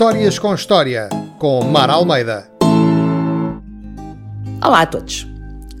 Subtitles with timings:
[0.00, 2.50] Histórias com História, com Mar Almeida.
[4.64, 5.26] Olá a todos.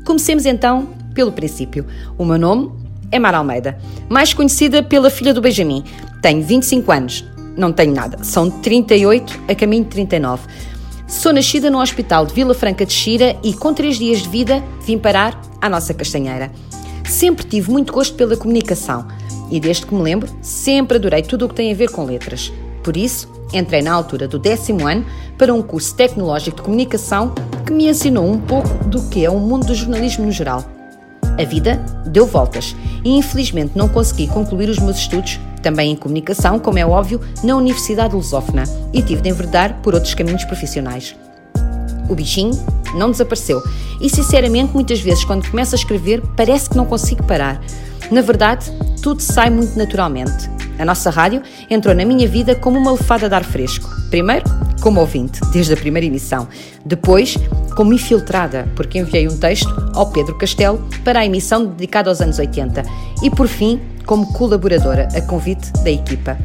[0.04, 1.86] Comecemos então pelo princípio.
[2.18, 2.70] O meu nome
[3.10, 3.78] é Mar Almeida,
[4.10, 5.84] mais conhecida pela filha do Benjamin.
[6.20, 7.24] Tenho 25 anos.
[7.56, 8.22] Não tenho nada.
[8.22, 10.46] São 38 a caminho de 39.
[11.08, 14.62] Sou nascida no Hospital de Vila Franca de Xira e, com 3 dias de vida,
[14.84, 16.52] vim parar à nossa castanheira.
[17.08, 19.08] Sempre tive muito gosto pela comunicação
[19.50, 22.52] e, desde que me lembro, sempre adorei tudo o que tem a ver com letras.
[22.82, 25.04] Por isso, entrei na altura do décimo ano
[25.36, 27.34] para um curso tecnológico de comunicação
[27.66, 30.64] que me ensinou um pouco do que é o mundo do jornalismo no geral.
[31.38, 36.58] A vida deu voltas e infelizmente não consegui concluir os meus estudos, também em comunicação,
[36.58, 41.14] como é óbvio, na Universidade Lusófona e tive de enverdar por outros caminhos profissionais.
[42.08, 42.52] O bichinho
[42.94, 43.62] não desapareceu
[44.00, 47.62] e, sinceramente, muitas vezes quando começo a escrever parece que não consigo parar.
[48.10, 50.50] Na verdade, tudo sai muito naturalmente.
[50.80, 53.88] A nossa rádio entrou na minha vida como uma lefada de ar fresco.
[54.10, 54.44] Primeiro,
[54.80, 56.48] como ouvinte, desde a primeira emissão.
[56.84, 57.36] Depois,
[57.76, 62.38] como infiltrada, porque enviei um texto ao Pedro Castelo para a emissão dedicada aos anos
[62.38, 62.82] 80.
[63.22, 66.36] E por fim, como colaboradora, a convite da equipa.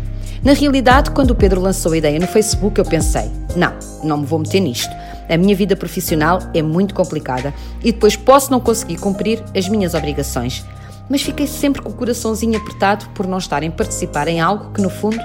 [0.44, 3.74] Na realidade, quando o Pedro lançou a ideia no Facebook, eu pensei: não,
[4.04, 4.94] não me vou meter nisto.
[5.28, 7.52] A minha vida profissional é muito complicada
[7.84, 10.64] e depois posso não conseguir cumprir as minhas obrigações
[11.10, 14.82] mas fiquei sempre com o coraçãozinho apertado por não estar em participar em algo que,
[14.82, 15.20] no fundo,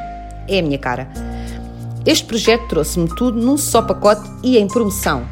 [0.48, 1.08] é a minha cara.
[2.04, 5.22] Este projeto trouxe-me tudo num só pacote e em promoção: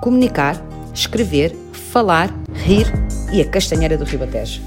[0.00, 0.60] comunicar,
[0.94, 1.54] escrever,
[1.90, 2.86] falar, rir
[3.32, 4.60] e a castanheira do Ribatejo.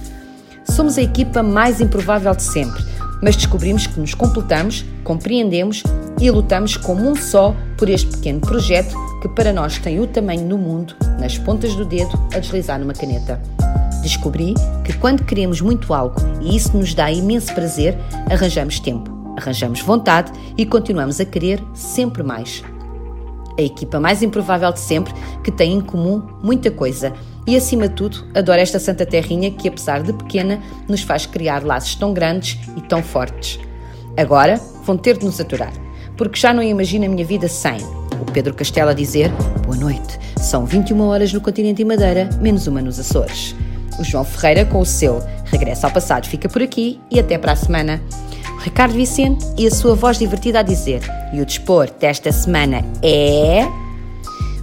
[0.65, 2.83] Somos a equipa mais improvável de sempre,
[3.21, 5.83] mas descobrimos que nos completamos, compreendemos
[6.19, 10.45] e lutamos como um só por este pequeno projeto que para nós tem o tamanho
[10.45, 13.41] no mundo, nas pontas do dedo, a deslizar numa caneta.
[14.03, 17.97] Descobri que quando queremos muito algo e isso nos dá imenso prazer,
[18.29, 22.61] arranjamos tempo, arranjamos vontade e continuamos a querer sempre mais.
[23.57, 27.13] A equipa mais improvável de sempre, que tem em comum muita coisa
[27.47, 31.63] e, acima de tudo, adora esta Santa Terrinha que, apesar de pequena, nos faz criar
[31.63, 33.57] laços tão grandes e tão fortes.
[34.17, 35.71] Agora vão ter de nos aturar,
[36.17, 37.77] porque já não imagino a minha vida sem.
[38.21, 39.31] O Pedro Castelo a dizer:
[39.65, 43.55] Boa noite, são 21 horas no continente e Madeira, menos uma nos Açores.
[43.99, 47.51] O João Ferreira com o seu Regresso ao Passado fica por aqui e até para
[47.51, 48.01] a semana.
[48.55, 51.01] O Ricardo Vicente e a sua voz divertida a dizer.
[51.33, 53.67] E o dispor desta semana é.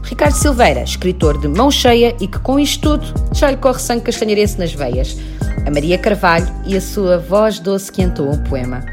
[0.03, 4.03] Ricardo Silveira, escritor de mão cheia e que com isto tudo já lhe corre sangue
[4.03, 5.17] castanheirense nas veias.
[5.65, 8.85] A Maria Carvalho e a sua voz doce que entoa um poema.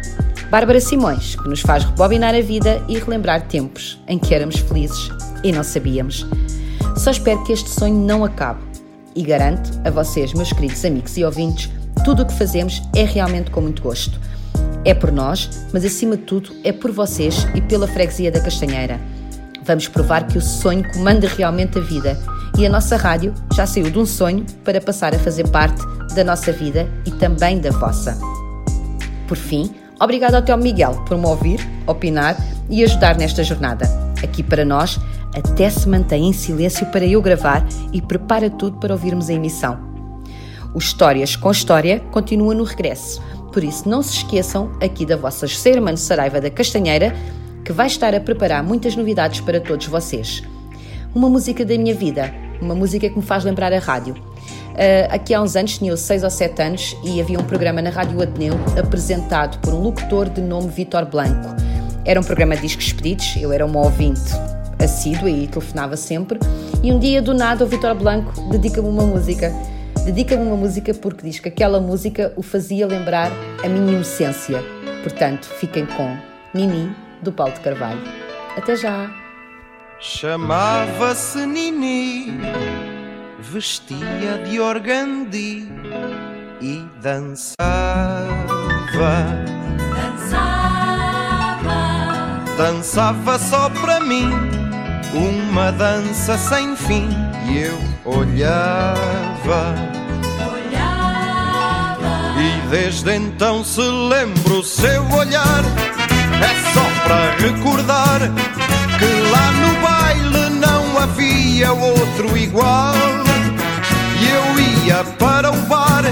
[0.52, 5.10] Bárbara Simões, que nos faz rebobinar a vida e relembrar tempos em que éramos felizes
[5.44, 6.26] e não sabíamos.
[6.96, 8.67] Só espero que este sonho não acabe
[9.18, 11.72] e garanto a vocês, meus queridos amigos e ouvintes,
[12.06, 14.20] tudo o que fazemos é realmente com muito gosto.
[14.86, 19.02] É por nós, mas acima de tudo é por vocês e pela freguesia da Castanheira.
[19.64, 22.18] Vamos provar que o sonho comanda realmente a vida
[22.58, 25.82] e a nossa rádio já saiu de um sonho para passar a fazer parte
[26.14, 28.18] da nossa vida e também da vossa.
[29.28, 32.38] Por fim, obrigado ao Teo Miguel por me ouvir, opinar
[32.70, 33.86] e ajudar nesta jornada.
[34.24, 35.00] Aqui para nós,
[35.38, 39.80] até se mantém em silêncio para eu gravar e prepara tudo para ouvirmos a emissão.
[40.74, 43.22] O Histórias com História continua no regresso,
[43.54, 47.16] por isso não se esqueçam aqui da vossa José Saraiva da Castanheira,
[47.64, 50.44] que vai estar a preparar muitas novidades para todos vocês.
[51.14, 54.14] Uma música da minha vida, uma música que me faz lembrar a rádio.
[54.14, 57.90] Uh, aqui há uns anos, tinha 6 ou 7 anos, e havia um programa na
[57.90, 61.56] Rádio Ateneu apresentado por um locutor de nome Vitor Blanco.
[62.06, 64.32] Era um programa de discos pedidos, eu era uma ouvinte
[64.80, 66.40] assídua e telefonava sempre.
[66.84, 69.52] E um dia, do nada, o Vitor Blanco dedica-me uma música.
[70.06, 73.32] Dedica-me uma música porque diz que aquela música o fazia lembrar
[73.64, 74.64] a minha inocência.
[75.04, 76.16] Portanto, fiquem com
[76.54, 78.02] Nini, do Paulo de Carvalho.
[78.56, 79.10] Até já!
[80.00, 82.40] Chamava-se Nini,
[83.40, 85.68] vestia de organdi
[86.62, 87.58] e dançava.
[89.96, 91.68] Dançava,
[92.58, 94.67] Dançava só para mim
[95.14, 97.10] uma dança sem fim
[97.50, 99.76] e eu olhava.
[100.52, 105.64] olhava, E desde então se lembra o seu olhar.
[106.40, 108.20] É só para recordar
[109.00, 112.94] que lá no baile não havia outro igual.
[114.20, 116.04] E eu ia para o bar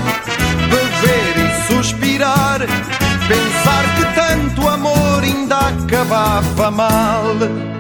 [0.69, 2.59] beber e suspirar,
[3.27, 7.74] pensar que tanto amor ainda acabava mal.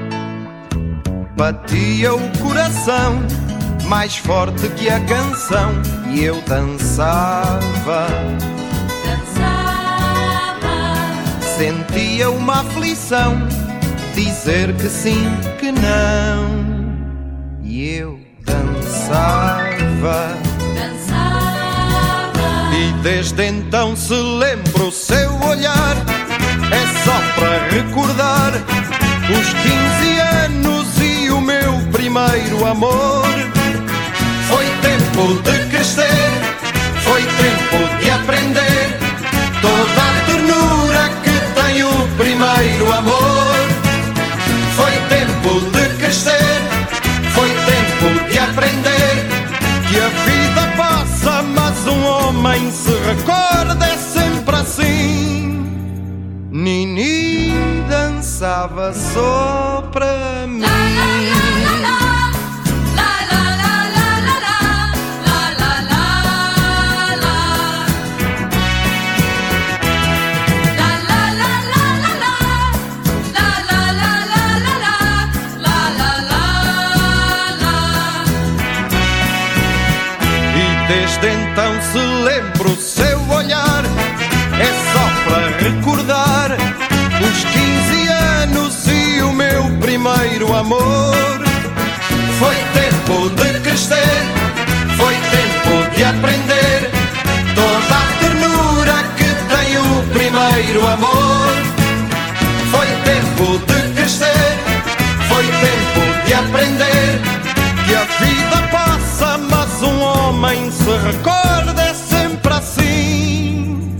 [1.35, 3.21] Batia o coração
[3.85, 5.73] mais forte que a canção
[6.09, 8.07] e eu dançava.
[9.05, 10.67] dançava,
[11.57, 13.37] Sentia uma aflição
[14.15, 15.29] dizer que sim,
[15.59, 16.65] que não.
[17.63, 20.29] E eu dançava.
[22.73, 25.95] E desde então se lembra o seu olhar.
[26.71, 28.53] É só para recordar
[29.29, 30.84] os 15 anos
[32.15, 33.25] primeiro amor.
[34.47, 36.31] Foi tempo de crescer,
[37.03, 38.97] foi tempo de aprender
[39.61, 43.55] toda a ternura que tem o primeiro amor.
[44.77, 46.61] Foi tempo de crescer,
[47.33, 49.27] foi tempo de aprender
[49.89, 55.67] que a vida passa, mas um homem se recorda é sempre assim.
[56.49, 57.51] Nini
[57.89, 59.83] dançava só
[60.47, 60.84] mim.
[90.05, 91.41] Primeiro amor.
[92.37, 94.21] Foi tempo de crescer,
[94.97, 96.91] foi tempo de aprender
[97.55, 101.53] toda a ternura que tem o primeiro amor.
[102.69, 104.59] Foi tempo de crescer,
[105.27, 107.21] foi tempo de aprender
[107.87, 113.91] que a vida passa, mas um homem se recorda é sempre assim.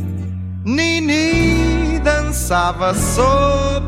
[0.64, 3.85] Nini dançava só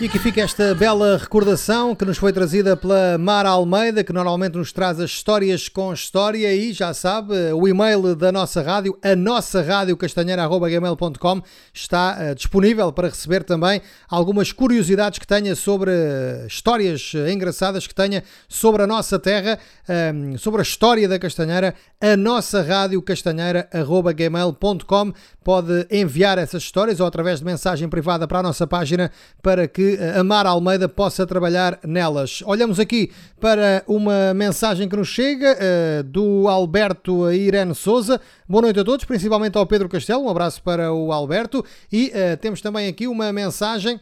[0.00, 4.56] E aqui fica esta bela recordação que nos foi trazida pela Mara Almeida, que normalmente
[4.56, 9.16] nos traz as histórias com história e já sabe, o e-mail da nossa rádio, a
[9.16, 11.42] nossa rádio castanheira.gmail.com
[11.74, 17.84] está uh, disponível para receber também algumas curiosidades que tenha sobre uh, histórias uh, engraçadas
[17.84, 19.58] que tenha sobre a nossa terra,
[20.38, 25.12] sobre a história da Castanheira, a nossa rádio castanheira.gmail.com
[25.42, 29.10] pode enviar essas histórias ou através de mensagem privada para a nossa página
[29.42, 29.87] para que
[30.18, 32.42] a Mara Almeida possa trabalhar nelas.
[32.44, 38.20] Olhamos aqui para uma mensagem que nos chega uh, do Alberto Irene Souza.
[38.48, 40.24] Boa noite a todos, principalmente ao Pedro Castelo.
[40.24, 41.64] Um abraço para o Alberto.
[41.92, 44.00] E uh, temos também aqui uma mensagem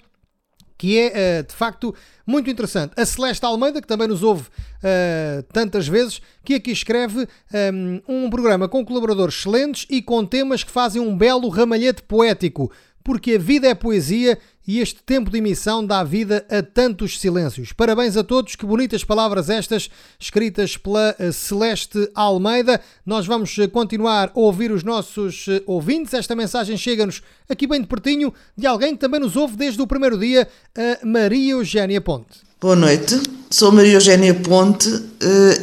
[0.79, 1.95] que é de facto
[2.27, 2.93] muito interessante.
[2.97, 7.27] A Celeste Almeida, que também nos ouve uh, tantas vezes, que aqui escreve
[7.73, 12.71] um, um programa com colaboradores excelentes e com temas que fazem um belo ramalhete poético,
[13.03, 17.73] porque a vida é poesia e este tempo de emissão dá vida a tantos silêncios.
[17.73, 22.81] Parabéns a todos, que bonitas palavras estas, escritas pela Celeste Almeida.
[23.05, 26.15] Nós vamos continuar a ouvir os nossos ouvintes.
[26.15, 29.87] Esta mensagem chega-nos aqui bem de pertinho de alguém que também nos ouve desde o
[29.87, 32.47] primeiro dia, a Maria Eugénia Ponte.
[32.61, 33.21] Boa noite,
[33.51, 34.89] sou Maria Eugénia Ponte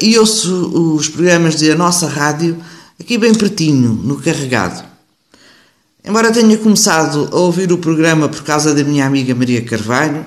[0.02, 2.64] e ouço os programas da nossa rádio
[3.00, 4.93] aqui bem pertinho, no Carregado.
[6.06, 10.26] Embora tenha começado a ouvir o programa por causa da minha amiga Maria Carvalho,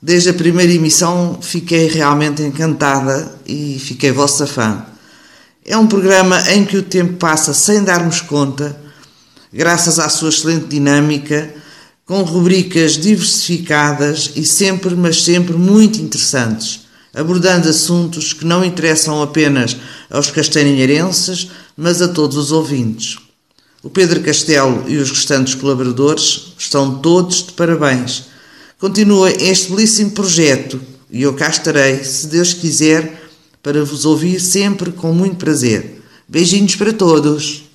[0.00, 4.84] desde a primeira emissão fiquei realmente encantada e fiquei vossa fã.
[5.64, 8.78] É um programa em que o tempo passa sem darmos conta,
[9.50, 11.48] graças à sua excelente dinâmica,
[12.04, 16.82] com rubricas diversificadas e sempre, mas sempre muito interessantes,
[17.14, 19.78] abordando assuntos que não interessam apenas
[20.10, 23.29] aos castanheirenses, mas a todos os ouvintes.
[23.82, 28.26] O Pedro Castelo e os restantes colaboradores estão todos de parabéns.
[28.78, 30.78] Continua este belíssimo projeto
[31.10, 33.30] e eu cá estarei, se Deus quiser,
[33.62, 36.02] para vos ouvir sempre com muito prazer.
[36.28, 37.70] Beijinhos para todos.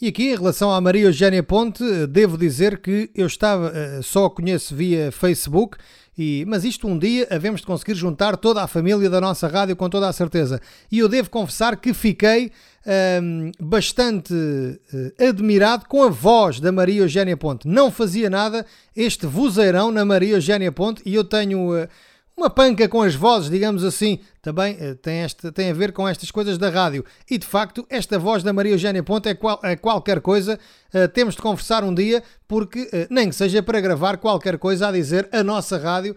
[0.00, 3.72] E aqui, em relação à Maria Eugénia Ponte, devo dizer que eu estava,
[4.02, 5.76] só a conheço via Facebook,
[6.16, 9.74] e, mas isto um dia havemos de conseguir juntar toda a família da nossa rádio
[9.74, 10.60] com toda a certeza.
[10.90, 12.52] E eu devo confessar que fiquei
[12.86, 17.68] um, bastante uh, admirado com a voz da Maria Eugénia Ponte.
[17.68, 21.88] Não fazia nada este vozeirão na Maria Eugénia Ponte e eu tenho uh,
[22.36, 26.06] uma panca com as vozes, digamos assim, também uh, tem, este, tem a ver com
[26.06, 27.04] estas coisas da rádio.
[27.30, 30.58] E de facto, esta voz da Maria Eugénia Ponte é, qual, é qualquer coisa.
[30.92, 34.88] Uh, temos de conversar um dia, porque uh, nem que seja para gravar qualquer coisa
[34.88, 36.16] a dizer a nossa rádio,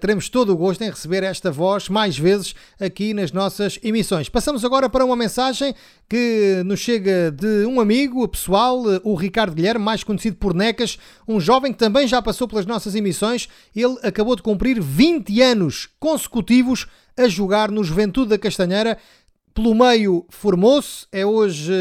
[0.00, 4.28] teremos todo o gosto em receber esta voz mais vezes aqui nas nossas emissões.
[4.28, 5.74] Passamos agora para uma mensagem
[6.08, 11.38] que nos chega de um amigo pessoal, o Ricardo Guilherme, mais conhecido por Necas, um
[11.38, 13.48] jovem que também já passou pelas nossas emissões.
[13.74, 16.86] Ele acabou de cumprir 20 anos consecutivos
[17.16, 18.98] a jogar no Juventude da Castanheira.
[19.54, 21.72] Pelo meio formou-se, é hoje,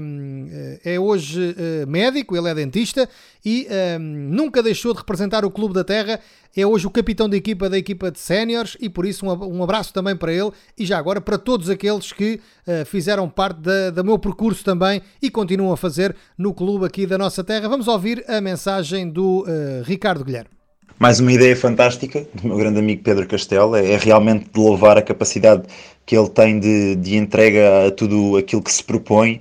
[0.00, 0.48] hum,
[0.82, 3.06] é hoje hum, médico, ele é dentista
[3.44, 3.68] e
[4.00, 6.20] nunca deixou de representar o Clube da Terra.
[6.56, 9.92] É hoje o capitão da equipa da equipa de séniores e por isso um abraço
[9.92, 12.40] também para ele e já agora para todos aqueles que
[12.86, 17.18] fizeram parte da, do meu percurso também e continuam a fazer no clube aqui da
[17.18, 17.68] nossa terra.
[17.68, 19.44] Vamos ouvir a mensagem do
[19.84, 20.57] Ricardo Guilherme
[20.98, 24.98] mais uma ideia fantástica do meu grande amigo Pedro Castelo, é, é realmente de louvar
[24.98, 25.62] a capacidade
[26.04, 29.40] que ele tem de, de entrega a tudo aquilo que se propõe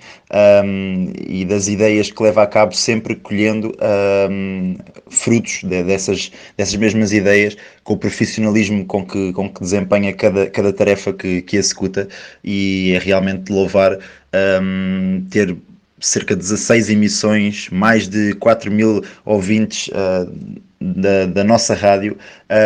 [0.63, 3.73] um, e das ideias que leva a cabo, sempre colhendo
[4.29, 4.75] um,
[5.09, 10.47] frutos de, dessas, dessas mesmas ideias, com o profissionalismo com que, com que desempenha cada,
[10.49, 12.07] cada tarefa que, que executa,
[12.43, 13.97] e é realmente de louvar
[14.61, 15.55] um, ter
[15.99, 19.87] cerca de 16 emissões, mais de 4 mil ouvintes.
[19.87, 22.17] Uh, da, da nossa rádio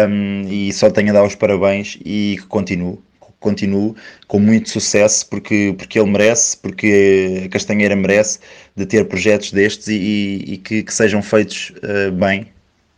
[0.09, 2.99] um, e só tenho a dar os parabéns e que continue
[3.41, 3.95] continuo
[4.27, 8.39] com muito sucesso porque, porque ele merece, porque a Castanheira merece
[8.75, 12.47] de ter projetos destes e, e, que, que, sejam feitos uh, bem,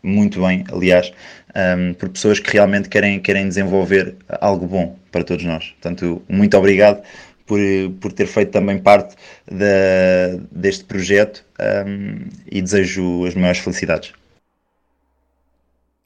[0.04, 1.12] muito bem, aliás,
[1.56, 5.74] um, por pessoas que realmente querem, querem desenvolver algo bom para todos nós.
[5.82, 7.02] Portanto, muito obrigado
[7.46, 7.60] por,
[8.02, 9.16] por ter feito também parte
[9.50, 11.46] da, deste projeto
[11.88, 14.12] um, e desejo as maiores felicidades.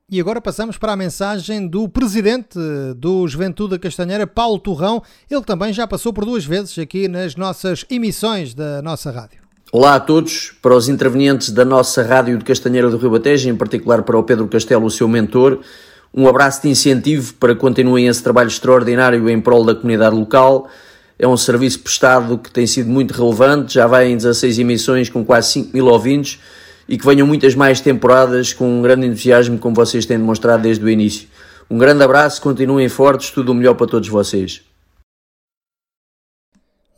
[0.10, 2.58] E agora passamos para a mensagem do presidente
[2.96, 5.04] do Juventude da Castanheira, Paulo Turrão.
[5.30, 9.42] Ele também já passou por duas vezes aqui nas nossas emissões da nossa rádio.
[9.70, 13.56] Olá a todos, para os intervenientes da nossa rádio de Castanheira do Rio Batejo, em
[13.58, 15.60] particular para o Pedro Castelo, o seu mentor,
[16.14, 20.70] um abraço de incentivo para que continuem esse trabalho extraordinário em prol da comunidade local.
[21.20, 25.26] É um serviço prestado que tem sido muito relevante, já vai em 16 emissões com
[25.26, 26.40] quase 5 mil ouvintes
[26.88, 30.84] e que venham muitas mais temporadas com um grande entusiasmo como vocês têm demonstrado desde
[30.84, 31.28] o início.
[31.70, 34.67] Um grande abraço, continuem fortes, tudo o melhor para todos vocês.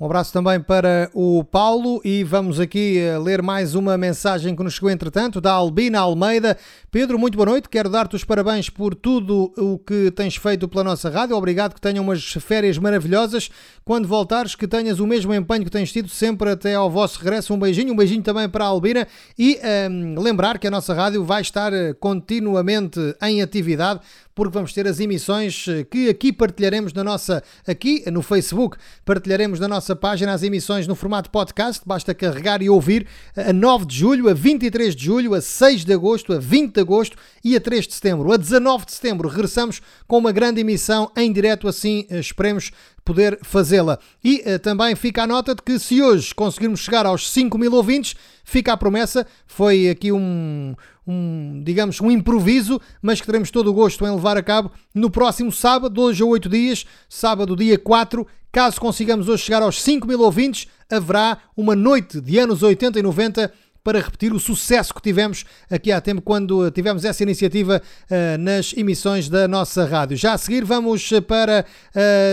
[0.02, 4.64] Um abraço também para o Paulo e vamos aqui eh, ler mais uma mensagem que
[4.64, 6.58] nos chegou entretanto da Albina Almeida.
[6.90, 7.68] Pedro, muito boa noite.
[7.68, 11.36] Quero dar-te os parabéns por tudo o que tens feito pela nossa rádio.
[11.36, 13.50] Obrigado que tenham umas férias maravilhosas.
[13.84, 17.54] Quando voltares, que tenhas o mesmo empenho que tens tido sempre até ao vosso regresso.
[17.54, 19.06] Um beijinho, um beijinho também para a Albina
[19.38, 24.00] e ehm, lembrar que a nossa rádio vai estar eh, continuamente em atividade
[24.40, 29.60] porque vamos ter as emissões eh, que aqui partilharemos na nossa, aqui no Facebook, partilharemos
[29.60, 33.06] na nossa página as emissões no formato podcast, basta carregar e ouvir
[33.36, 36.80] a 9 de julho, a 23 de julho, a 6 de agosto, a 20 de
[36.80, 38.32] agosto e a 3 de setembro.
[38.32, 42.72] A 19 de setembro regressamos com uma grande emissão em direto, assim eh, esperemos
[43.10, 43.98] poder fazê-la.
[44.24, 47.74] E uh, também fica a nota de que se hoje conseguirmos chegar aos 5 mil
[47.74, 50.76] ouvintes, fica a promessa, foi aqui um,
[51.08, 55.10] um, digamos, um improviso, mas que teremos todo o gosto em levar a cabo no
[55.10, 60.08] próximo sábado, hoje a 8 dias, sábado dia 4, caso consigamos hoje chegar aos 5
[60.08, 63.52] mil ouvintes, haverá uma noite de anos 80 e 90
[63.90, 68.72] para repetir o sucesso que tivemos aqui há tempo quando tivemos essa iniciativa uh, nas
[68.78, 70.16] emissões da nossa rádio.
[70.16, 71.66] Já a seguir vamos para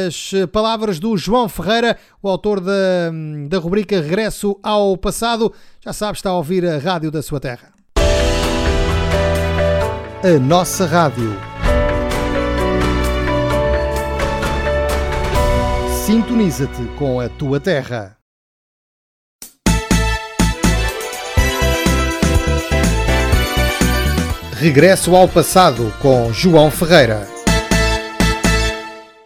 [0.06, 3.10] as palavras do João Ferreira, o autor da,
[3.48, 5.50] da rubrica Regresso ao Passado.
[5.82, 7.72] Já sabe, está a ouvir a rádio da sua terra.
[10.22, 11.34] A nossa rádio.
[16.04, 18.15] Sintoniza-te com a tua terra.
[24.58, 27.28] Regresso ao passado com João Ferreira.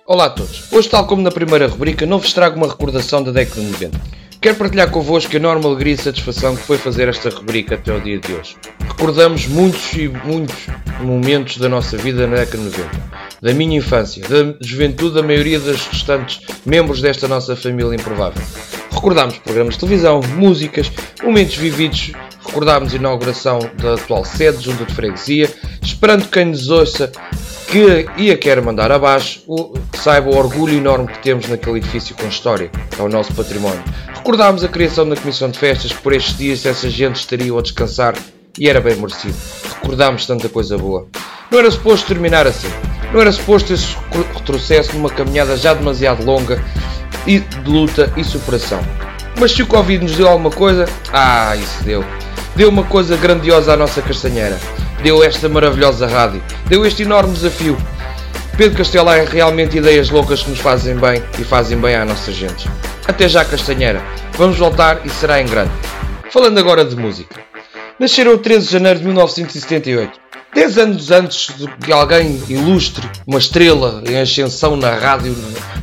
[0.05, 0.65] Olá a todos.
[0.73, 4.01] Hoje, tal como na primeira rubrica, não vos trago uma recordação da década de 90.
[4.41, 8.01] Quero partilhar convosco a enorme alegria e satisfação que foi fazer esta rubrica até o
[8.01, 8.57] dia de hoje.
[8.81, 10.67] Recordamos muitos e muitos
[11.01, 12.91] momentos da nossa vida na década de 90,
[13.41, 18.43] da minha infância, da juventude da maioria dos restantes membros desta nossa família improvável.
[18.91, 20.91] Recordámos programas de televisão, músicas,
[21.23, 22.11] momentos vividos,
[22.47, 25.49] recordámos a inauguração da atual sede, junta de freguesia,
[25.83, 27.11] esperando quem nos ouça
[27.69, 29.43] que e a quer mandar abaixo,
[29.95, 33.83] saiba o orgulho enorme que temos naquele edifício com história, é o nosso património.
[34.15, 37.63] Recordámos a criação da Comissão de Festas, que por estes dias essa gente estaria a
[37.63, 38.15] descansar
[38.59, 39.37] e era bem merecido.
[39.77, 41.07] Recordámos tanta coisa boa.
[41.51, 42.69] Não era suposto terminar assim.
[43.13, 43.97] Não era suposto esse
[44.35, 46.63] retrocesso numa caminhada já demasiado longa
[47.27, 48.81] e de luta e superação.
[49.39, 52.05] Mas se o Covid nos deu alguma coisa, ah, isso deu.
[52.61, 54.61] Deu uma coisa grandiosa à nossa castanheira
[55.03, 57.75] deu esta maravilhosa rádio, deu este enorme desafio.
[58.55, 62.31] Pedro Castelo é realmente ideias loucas que nos fazem bem e fazem bem à nossa
[62.31, 62.69] gente.
[63.09, 64.03] Até já, Castanheira.
[64.35, 65.73] Vamos voltar e será em grande.
[66.31, 67.41] Falando agora de música.
[67.99, 70.21] Nasceram 13 de janeiro de 1978.
[70.55, 75.35] 10 anos antes de que alguém ilustre, uma estrela em ascensão na rádio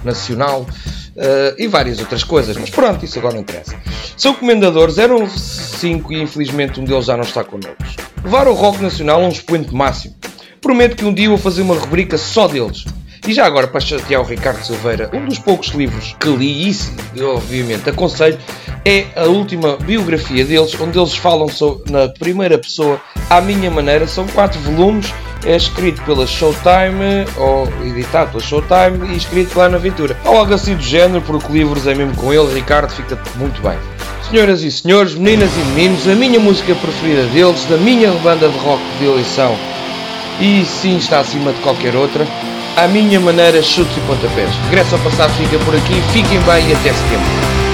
[0.03, 0.67] nacional,
[1.17, 3.75] uh, e várias outras coisas, mas pronto, isso agora não interessa.
[4.15, 7.77] São comendadores, eram cinco e infelizmente um deles já não está connosco.
[8.23, 10.15] Levar o rock nacional a um expoente máximo.
[10.61, 12.85] Prometo que um dia vou fazer uma rubrica só deles.
[13.27, 16.71] E já agora, para chatear o Ricardo Silveira, um dos poucos livros que li,
[17.13, 18.37] e obviamente aconselho,
[18.85, 21.47] é a última biografia deles, onde eles falam
[21.89, 24.07] na primeira pessoa, à minha maneira.
[24.07, 25.13] São quatro volumes
[25.45, 30.17] é escrito pela Showtime, ou editado pela Showtime e escrito pela Ana Ventura.
[30.25, 33.77] Ou algo assim do género, porque livros é mesmo com ele, Ricardo, fica muito bem.
[34.29, 38.57] Senhoras e senhores, meninas e meninos, a minha música preferida deles, da minha banda de
[38.57, 39.55] rock de eleição,
[40.39, 42.27] e sim está acima de qualquer outra,
[42.75, 44.49] a minha maneira, chutes e pontapés.
[44.65, 47.66] Regresso ao passado, fica por aqui, fiquem bem e até setembro.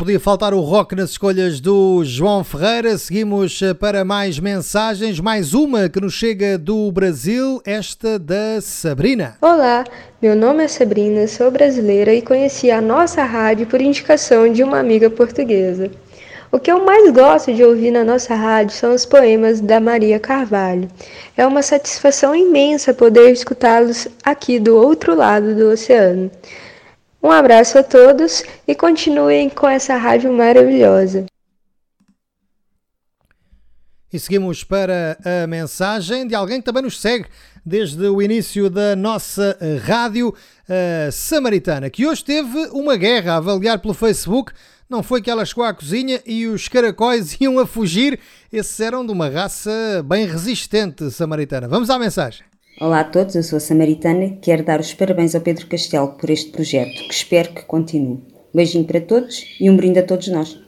[0.00, 2.96] Podia faltar o rock nas escolhas do João Ferreira.
[2.96, 5.20] Seguimos eh, para mais mensagens.
[5.20, 9.36] Mais uma que nos chega do Brasil, esta da Sabrina.
[9.42, 9.84] Olá,
[10.22, 14.78] meu nome é Sabrina, sou brasileira e conheci a nossa rádio por indicação de uma
[14.78, 15.90] amiga portuguesa.
[16.50, 20.18] O que eu mais gosto de ouvir na nossa rádio são os poemas da Maria
[20.18, 20.88] Carvalho.
[21.36, 26.30] É uma satisfação imensa poder escutá-los aqui do outro lado do oceano.
[27.22, 31.26] Um abraço a todos e continuem com essa rádio maravilhosa.
[34.12, 37.26] E seguimos para a mensagem de alguém que também nos segue
[37.64, 40.34] desde o início da nossa rádio
[40.68, 44.52] a Samaritana, que hoje teve uma guerra a avaliar pelo Facebook.
[44.88, 48.18] Não foi que ela chegou à cozinha e os caracóis iam a fugir.
[48.52, 49.70] Esses eram de uma raça
[50.04, 51.68] bem resistente samaritana.
[51.68, 52.44] Vamos à mensagem.
[52.78, 54.38] Olá a todos, eu sou a Samaritana.
[54.40, 58.22] Quero dar os parabéns ao Pedro Castelo por este projeto, que espero que continue.
[58.54, 60.58] Beijinho para todos e um brinde a todos nós.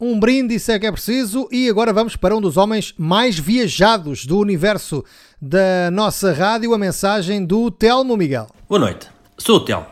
[0.00, 1.48] Um brinde, isso é que é preciso.
[1.50, 5.04] E agora vamos para um dos homens mais viajados do universo
[5.42, 8.46] da nossa rádio, a mensagem do Telmo Miguel.
[8.68, 9.86] Boa noite, sou o Telmo.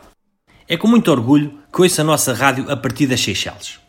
[0.67, 3.79] É com muito orgulho que ouço a nossa rádio a partir das Seychelles.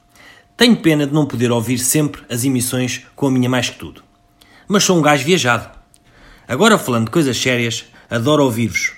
[0.57, 4.03] Tenho pena de não poder ouvir sempre as emissões com a minha mais que tudo.
[4.67, 5.78] Mas sou um gajo viajado.
[6.49, 8.95] Agora falando de coisas sérias, adoro ouvir-vos.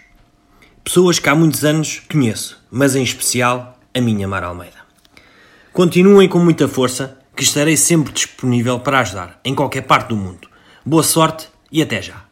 [0.84, 4.78] Pessoas que há muitos anos conheço, mas em especial a minha Mar Almeida.
[5.72, 10.48] Continuem com muita força, que estarei sempre disponível para ajudar, em qualquer parte do mundo.
[10.86, 12.24] Boa sorte e até já!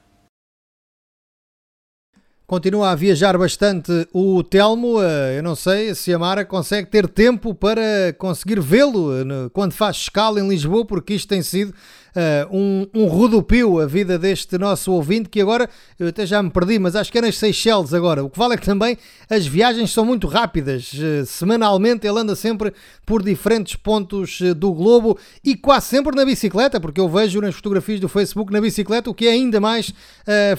[2.47, 5.03] Continua a viajar bastante o Telmo.
[5.37, 9.11] Eu não sei se a Mara consegue ter tempo para conseguir vê-lo
[9.53, 11.75] quando faz escala em Lisboa, porque isto tem sido
[12.15, 15.69] uh, um, um rodopio a vida deste nosso ouvinte, que agora
[15.99, 18.25] eu até já me perdi, mas acho que é nas Seychelles agora.
[18.25, 18.97] O que vale é que também
[19.29, 20.93] as viagens são muito rápidas.
[20.93, 22.73] Uh, semanalmente ele anda sempre
[23.07, 27.55] por diferentes pontos uh, do globo e quase sempre na bicicleta, porque eu vejo nas
[27.55, 29.93] fotografias do Facebook na bicicleta, o que é ainda mais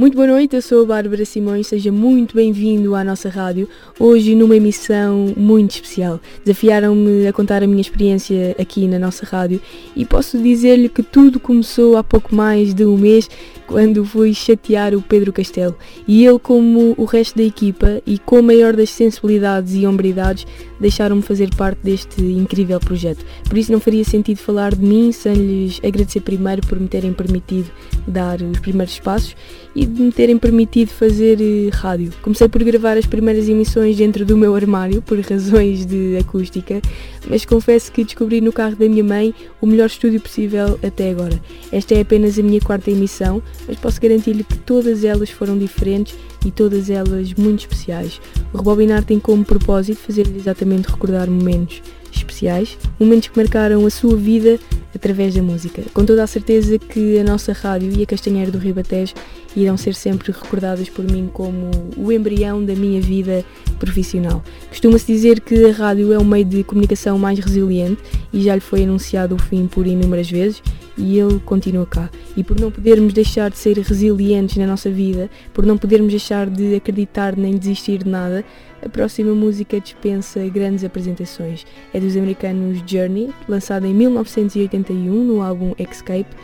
[0.00, 3.68] Muito boa noite, eu sou a Bárbara Simões, seja muito bem-vindo à nossa rádio.
[3.98, 6.18] Hoje numa emissão muito especial.
[6.42, 9.60] Desafiaram-me a contar a minha experiência aqui na nossa rádio
[9.94, 13.28] e posso dizer-lhe que tudo começou há pouco mais de um mês
[13.66, 15.76] quando fui chatear o Pedro Castelo
[16.08, 20.46] e ele, como o resto da equipa e com a maior das sensibilidades e hombridades,
[20.80, 23.24] deixaram-me fazer parte deste incrível projeto.
[23.48, 27.12] Por isso não faria sentido falar de mim sem lhes agradecer primeiro por me terem
[27.12, 27.70] permitido
[28.08, 29.36] dar os primeiros passos
[29.74, 32.12] e de me terem permitido fazer eh, rádio.
[32.22, 36.80] Comecei por gravar as primeiras emissões dentro do meu armário por razões de acústica,
[37.28, 41.40] mas confesso que descobri no carro da minha mãe o melhor estúdio possível até agora.
[41.70, 46.16] Esta é apenas a minha quarta emissão, mas posso garantir-lhe que todas elas foram diferentes
[46.44, 48.20] e todas elas muito especiais.
[48.52, 54.16] O Rebobinar tem como propósito fazer-lhe exatamente recordar momentos especiais, momentos que marcaram a sua
[54.16, 54.58] vida
[54.94, 55.82] através da música.
[55.94, 59.14] Com toda a certeza que a nossa rádio e a Castanheira do Ribatejo
[59.56, 63.44] irão ser sempre recordadas por mim como o embrião da minha vida
[63.78, 64.42] profissional.
[64.68, 68.60] Costuma-se dizer que a rádio é um meio de comunicação mais resiliente e já lhe
[68.60, 70.62] foi anunciado o fim por inúmeras vezes
[70.96, 72.10] e ele continua cá.
[72.36, 76.48] E por não podermos deixar de ser resilientes na nossa vida, por não podermos deixar
[76.48, 78.44] de acreditar nem desistir de nada,
[78.84, 81.66] a próxima música dispensa grandes apresentações.
[81.92, 86.34] É dos americanos Journey, lançada em 1981 no álbum Escape,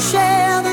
[0.00, 0.67] share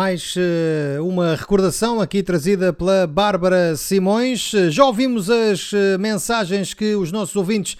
[0.00, 4.50] Mais eh, uma recordação aqui trazida pela Bárbara Simões.
[4.54, 7.76] Eh, Já ouvimos as eh, mensagens que os nossos ouvintes,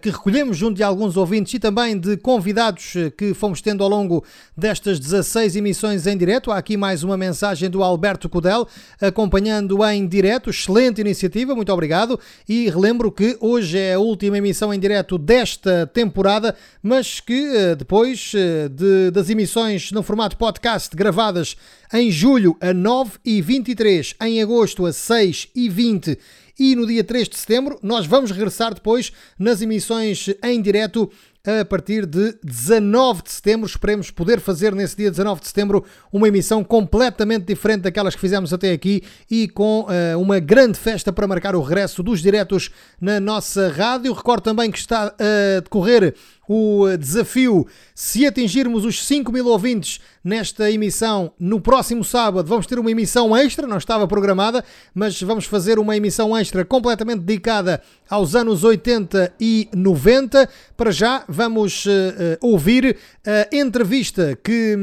[0.00, 3.88] que recolhemos junto de alguns ouvintes e também de convidados eh, que fomos tendo ao
[3.88, 4.24] longo
[4.56, 6.50] destas 16 emissões em direto.
[6.50, 8.66] Há aqui mais uma mensagem do Alberto Cudel,
[9.00, 10.50] acompanhando em direto.
[10.50, 12.18] Excelente iniciativa, muito obrigado.
[12.48, 17.74] E relembro que hoje é a última emissão em direto desta temporada, mas que eh,
[17.74, 21.56] depois eh, de- das emissões no formato podcast gravadas
[21.92, 26.18] em julho a 9 e 23, em agosto a 6 e 20
[26.58, 31.10] e no dia 3 de setembro, nós vamos regressar depois nas emissões em direto
[31.46, 33.66] a partir de 19 de setembro.
[33.66, 38.52] Esperemos poder fazer nesse dia 19 de setembro uma emissão completamente diferente daquelas que fizemos
[38.52, 43.20] até aqui e com eh, uma grande festa para marcar o regresso dos diretos na
[43.20, 44.12] nossa rádio.
[44.14, 46.14] Recordo também que está a decorrer
[46.48, 47.66] o eh, desafio.
[47.94, 53.36] Se atingirmos os 5 mil ouvintes nesta emissão, no próximo sábado vamos ter uma emissão
[53.36, 59.34] extra, não estava programada, mas vamos fazer uma emissão extra completamente dedicada aos anos 80
[59.40, 60.48] e 90.
[60.76, 64.76] Para já vamos eh, ouvir a entrevista que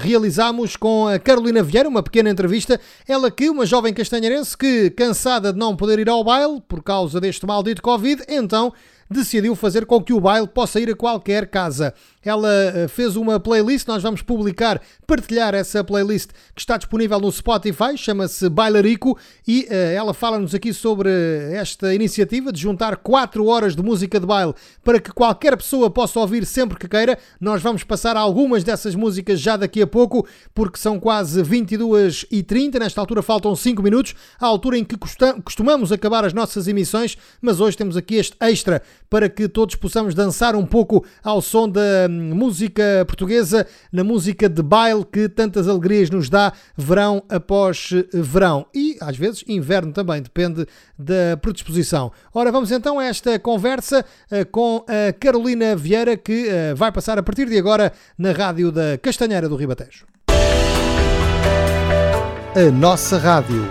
[0.00, 2.80] realizámos com a Carolina Vieira, uma pequena entrevista.
[3.06, 7.20] Ela que, uma jovem castanharense que, cansada de não poder ir ao baile por causa
[7.20, 8.72] deste maldito Covid, então
[9.10, 11.94] decidiu fazer com que o baile possa ir a qualquer casa.
[12.28, 17.32] Ela eh, fez uma playlist, nós vamos publicar, partilhar essa playlist que está disponível no
[17.32, 21.08] Spotify, chama-se Bailarico, e eh, ela fala-nos aqui sobre
[21.54, 24.52] esta iniciativa de juntar 4 horas de música de baile
[24.84, 27.18] para que qualquer pessoa possa ouvir sempre que queira.
[27.40, 32.42] Nós vamos passar algumas dessas músicas já daqui a pouco, porque são quase 22 e
[32.42, 34.98] 30 nesta altura faltam 5 minutos, à altura em que
[35.42, 40.14] costumamos acabar as nossas emissões, mas hoje temos aqui este extra para que todos possamos
[40.14, 46.10] dançar um pouco ao som da música portuguesa, na música de baile que tantas alegrias
[46.10, 50.66] nos dá verão após verão e às vezes inverno também, depende
[50.98, 52.12] da predisposição.
[52.34, 57.18] Ora, vamos então a esta conversa eh, com a Carolina Vieira que eh, vai passar
[57.18, 60.06] a partir de agora na rádio da Castanheira do Ribatejo.
[62.54, 63.68] A nossa rádio.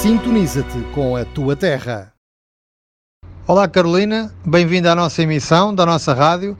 [0.00, 2.11] Sintoniza-te com a tua terra.
[3.44, 6.56] Olá Carolina, bem-vinda à nossa emissão da nossa rádio.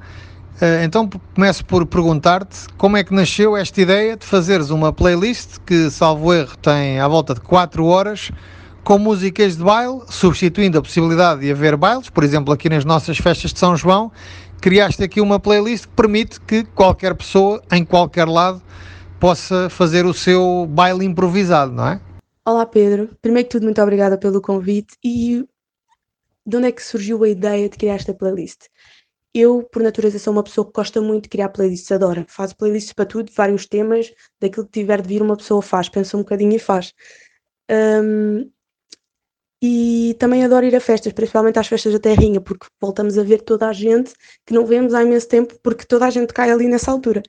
[0.61, 5.59] Eh, Então começo por perguntar-te como é que nasceu esta ideia de fazeres uma playlist
[5.65, 8.33] que, salvo erro, tem à volta de 4 horas
[8.83, 13.17] com músicas de baile, substituindo a possibilidade de haver bailes, por exemplo, aqui nas nossas
[13.17, 14.11] festas de São João,
[14.61, 18.61] criaste aqui uma playlist que permite que qualquer pessoa, em qualquer lado,
[19.21, 22.01] possa fazer o seu baile improvisado, não é?
[22.45, 25.45] Olá Pedro, primeiro que tudo muito obrigada pelo convite e
[26.47, 28.67] de onde é que surgiu a ideia de criar esta playlist?
[29.35, 32.25] Eu, por natureza, sou uma pessoa que gosta muito de criar playlists, adora.
[32.29, 36.17] Faço playlists para tudo, vários temas, daquilo que tiver de vir uma pessoa faz, pensa
[36.17, 36.93] um bocadinho e faz.
[37.71, 38.51] Hum,
[39.65, 43.43] e também adoro ir a festas, principalmente às festas da Terrinha, porque voltamos a ver
[43.43, 44.13] toda a gente
[44.45, 47.23] que não vemos há imenso tempo, porque toda a gente cai ali nessa altura.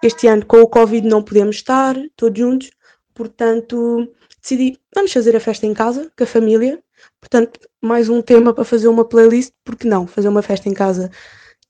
[0.00, 2.70] Este ano, com o Covid, não podemos estar todos juntos,
[3.12, 4.08] portanto,
[4.40, 6.80] decidi, vamos fazer a festa em casa, com a família.
[7.20, 10.06] Portanto, mais um tema para fazer uma playlist, porque não?
[10.06, 11.10] Fazer uma festa em casa,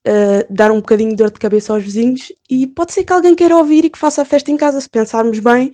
[0.07, 3.35] uh, dar um bocadinho de dor de cabeça aos vizinhos e pode ser que alguém
[3.35, 4.79] queira ouvir e que faça a festa em casa.
[4.79, 5.73] Se pensarmos bem,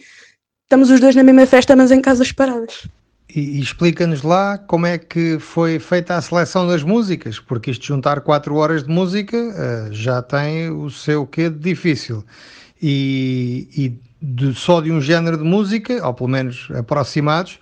[0.63, 2.87] estamos os dois na mesma festa, mas em casas separadas.
[3.35, 7.85] E, e explica-nos lá como é que foi feita a seleção das músicas, porque isto
[7.85, 12.23] juntar 4 horas de música eh, já tem o seu quê de difícil.
[12.81, 17.59] E, e de- só de um género de música, ou pelo menos aproximados,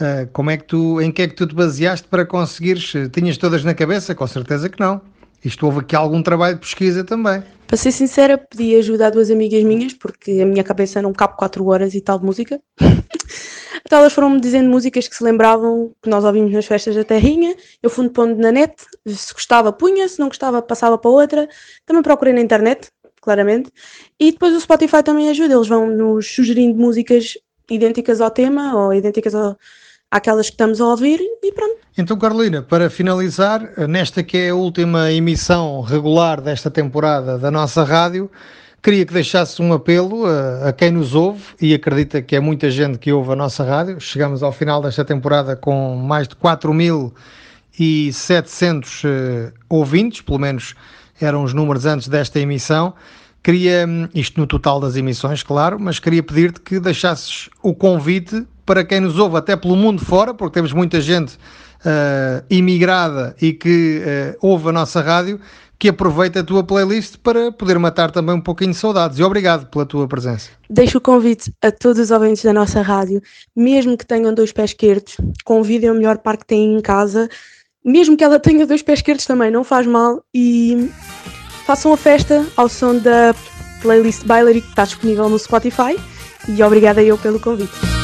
[0.00, 2.92] eh, como é que tu, em que é que tu te baseaste para conseguires?
[3.12, 4.14] Tinhas todas na cabeça?
[4.14, 5.00] Com certeza que não.
[5.44, 7.42] Isto houve aqui algum trabalho de pesquisa também.
[7.66, 11.36] Para ser sincera, pedi ajuda a duas amigas minhas, porque a minha cabeça não cabe
[11.36, 12.60] 4 horas e tal de música.
[13.86, 17.54] Então elas foram-me dizendo músicas que se lembravam que nós ouvimos nas festas da Terrinha.
[17.82, 18.74] Eu fui pondo na net,
[19.06, 21.46] se gostava punha, se não gostava passava para outra.
[21.84, 22.88] Também procurei na internet,
[23.20, 23.70] claramente.
[24.18, 27.34] E depois o Spotify também ajuda, eles vão nos sugerindo músicas
[27.70, 29.56] idênticas ao tema ou idênticas ao,
[30.14, 31.76] àquelas que estamos a ouvir e pronto.
[31.98, 37.82] Então, Carolina, para finalizar, nesta que é a última emissão regular desta temporada da nossa
[37.82, 38.30] rádio,
[38.80, 42.70] queria que deixasse um apelo a, a quem nos ouve e acredita que é muita
[42.70, 44.00] gente que ouve a nossa rádio.
[44.00, 50.76] Chegamos ao final desta temporada com mais de 4.700 eh, ouvintes, pelo menos
[51.20, 52.94] eram os números antes desta emissão.
[53.42, 58.46] Queria, hum, isto no total das emissões, claro, mas queria pedir-te que deixasses o convite
[58.64, 61.38] para quem nos ouve até pelo mundo fora, porque temos muita gente
[61.84, 65.38] eh, imigrada e que eh, ouve a nossa rádio,
[65.78, 69.18] que aproveite a tua playlist para poder matar também um pouquinho de saudades.
[69.18, 70.50] E obrigado pela tua presença.
[70.70, 73.20] Deixo o convite a todos os ouvintes da nossa rádio,
[73.54, 77.28] mesmo que tenham dois pés esquerdos, convidem o melhor par que têm em casa,
[77.84, 80.90] mesmo que ela tenha dois pés esquerdos também, não faz mal, e
[81.66, 83.34] façam a festa ao som da
[83.82, 85.98] playlist Bailary que está disponível no Spotify,
[86.48, 88.03] e obrigada eu pelo convite.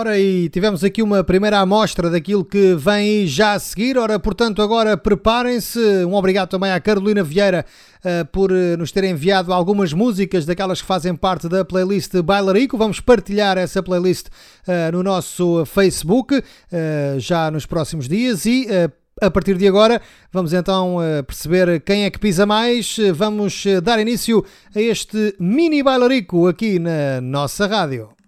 [0.00, 3.98] Ora, e tivemos aqui uma primeira amostra daquilo que vem já a seguir.
[3.98, 5.78] Ora, portanto, agora preparem-se.
[6.06, 7.66] Um obrigado também à Carolina Vieira
[8.02, 12.78] eh, por eh, nos ter enviado algumas músicas daquelas que fazem parte da playlist Bailarico.
[12.78, 14.28] Vamos partilhar essa playlist
[14.66, 16.42] eh, no nosso Facebook
[16.72, 18.68] eh, já nos próximos dias e.
[19.20, 20.00] a partir de agora,
[20.32, 20.96] vamos então
[21.26, 22.96] perceber quem é que pisa mais.
[23.14, 24.42] Vamos dar início
[24.74, 28.19] a este mini bailarico aqui na nossa rádio.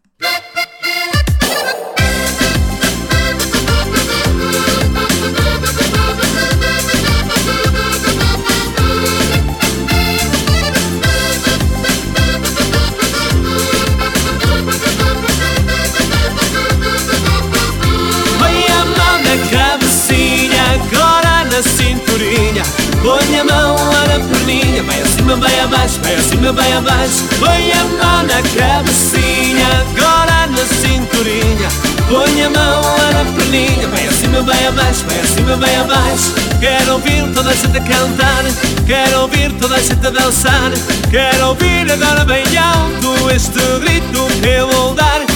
[23.12, 27.24] Põe a mão lá na perninha, vai acima, vai abaixo, vai acima, vai abaixo.
[27.38, 31.68] Põe a mão na cabecinha, agora na cinturinha.
[32.08, 36.32] Põe a mão lá na perninha, vai acima, vai abaixo, vai acima, vai abaixo.
[36.58, 38.44] Quero ouvir toda a gente cantar,
[38.86, 40.70] quero ouvir toda a gente dançar.
[41.10, 45.31] Quero ouvir agora bem alto este grito que eu vou dar.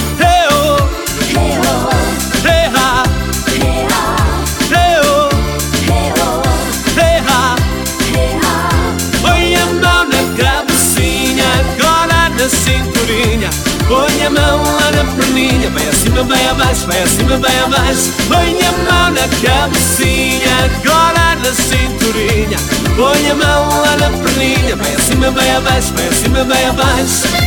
[19.47, 22.57] Cabecinha, agora na cinturinha.
[22.95, 27.46] Põe a mão lá na perninha, vai acima, vai abaixo, vai acima, vai abaixo.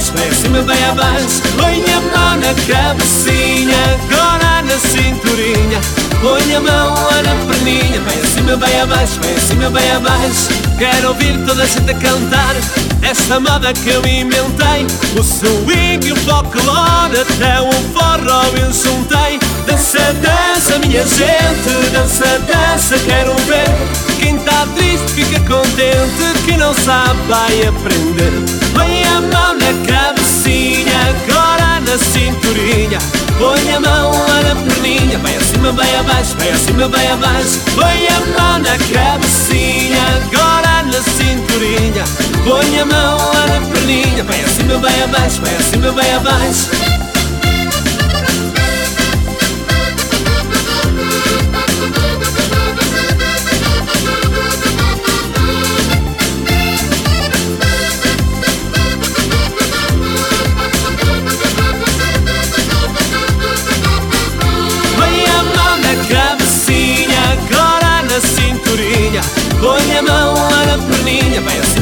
[0.00, 1.42] Vai abaixo, vai acima, vai abaixo.
[1.56, 5.80] Põe a mão na cabecinha, agora na cinturinha.
[6.22, 10.48] Põe a mão lá na perninha, vai acima, vai abaixo, vai acima, vai abaixo.
[10.78, 12.56] Quero ouvir toda a gente a cantar
[13.02, 14.86] esta moda que eu inventei.
[15.18, 19.38] O swing, o folclore, até o forró eu juntei.
[19.66, 23.68] Dança, dança, minha gente, dança, dança, quero ver.
[24.18, 28.59] Quem tá triste fica contente, quem não sabe vai aprender.
[29.86, 32.98] Cabecinha, agora na cinturinha.
[33.38, 37.60] Põe a mão lá na perninha, vai acima, vai abaixo, vai acima, vai abaixo.
[37.74, 42.04] Põe a mão na cabecinha, agora na cinturinha.
[42.44, 46.89] Põe a mão lá na perninha, vai acima, vai abaixo, vai acima, vai abaixo.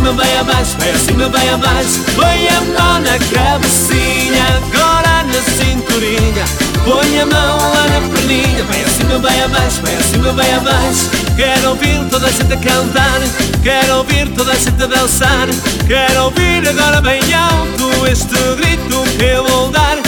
[0.08, 2.00] Acima, vai abaixo, vai acima, vai abaixo.
[2.16, 6.44] Põe a mão na cabecinha, agora na cinturinha.
[6.84, 11.10] Põe a mão lá na perninha, vai acima, vai abaixo, vai acima, vai abaixo.
[11.36, 13.20] Quero ouvir toda a gente a cantar,
[13.62, 15.48] quero ouvir toda a gente a dançar.
[15.86, 20.07] Quero ouvir agora bem alto este grito que eu vou dar.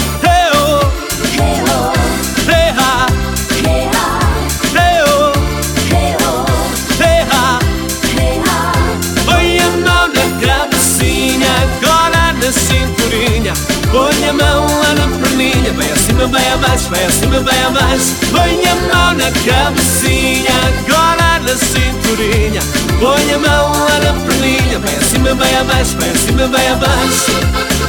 [16.67, 18.15] Acima, vai acima, vai abaixo.
[18.31, 22.61] Põe a mão na cabecinha, agora na cinturinha.
[22.99, 27.80] Põe a mão lá na perninha, vai acima, vai abaixo, vai acima, vai.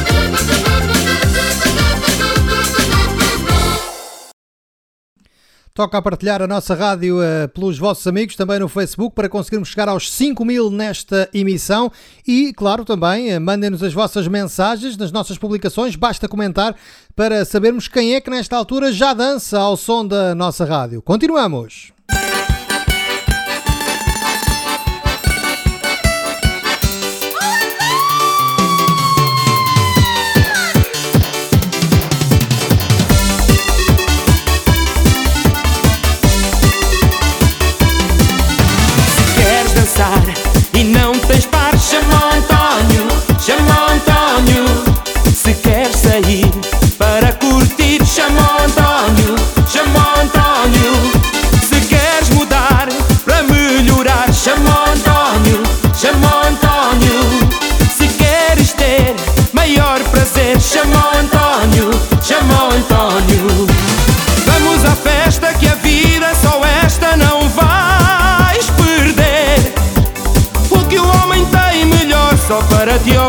[5.82, 9.69] Toca a partilhar a nossa rádio uh, pelos vossos amigos, também no Facebook, para conseguirmos
[9.69, 11.91] chegar aos 5 mil nesta emissão.
[12.27, 15.95] E, claro, também uh, mandem-nos as vossas mensagens nas nossas publicações.
[15.95, 16.75] Basta comentar
[17.15, 21.01] para sabermos quem é que nesta altura já dança ao som da nossa rádio.
[21.01, 21.91] Continuamos!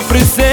[0.02, 0.51] sofrer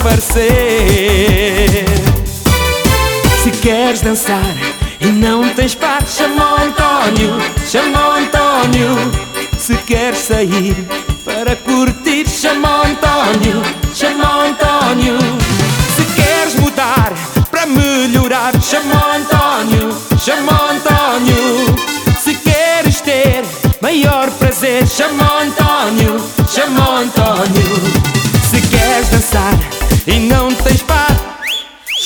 [0.00, 1.84] aparecer.
[3.42, 4.56] Se queres dançar
[4.98, 8.14] e não tens par, chama o Antônio, chama o
[9.58, 10.74] Se queres sair
[11.24, 13.62] para curtir, chama o Antônio,
[13.94, 14.48] chama o
[15.96, 17.12] Se queres mudar
[17.50, 20.69] para melhorar, chama o Antônio, chama o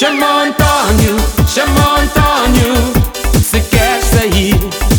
[0.04, 1.16] Chama Antônio,
[1.48, 2.92] chama Antônio,
[3.42, 4.54] se quer sair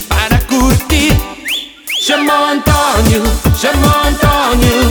[0.10, 1.16] para curtir.
[2.02, 3.22] Chama Antônio,
[3.56, 4.90] chama Antônio,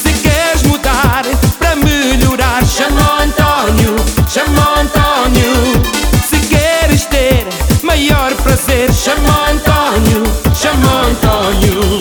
[0.00, 1.24] se queres mudar
[1.58, 2.64] para melhorar.
[2.64, 3.96] Chama Antônio,
[4.28, 5.82] chama Antônio,
[6.28, 7.44] se queres ter
[7.82, 8.92] maior prazer.
[8.92, 10.22] Chama Antônio,
[10.54, 11.99] chama Antônio.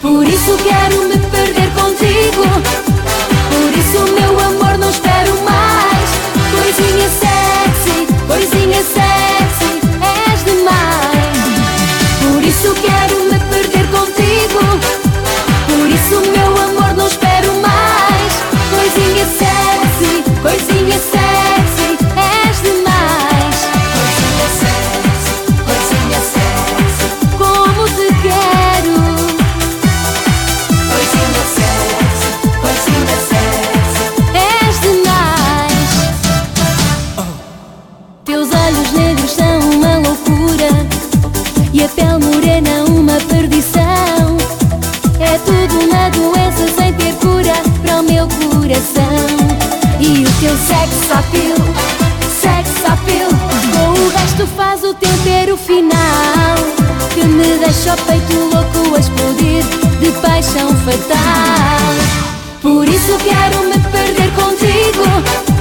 [0.00, 2.42] Por isso quero me perder contigo.
[3.50, 6.10] Por isso, meu amor, não espero mais.
[6.50, 9.51] Coisinha sexy, coisinha sexy.
[57.42, 59.64] me deixa o peito louco a explodir
[60.00, 61.92] de paixão fatal.
[62.60, 65.51] Por isso quero me perder contigo.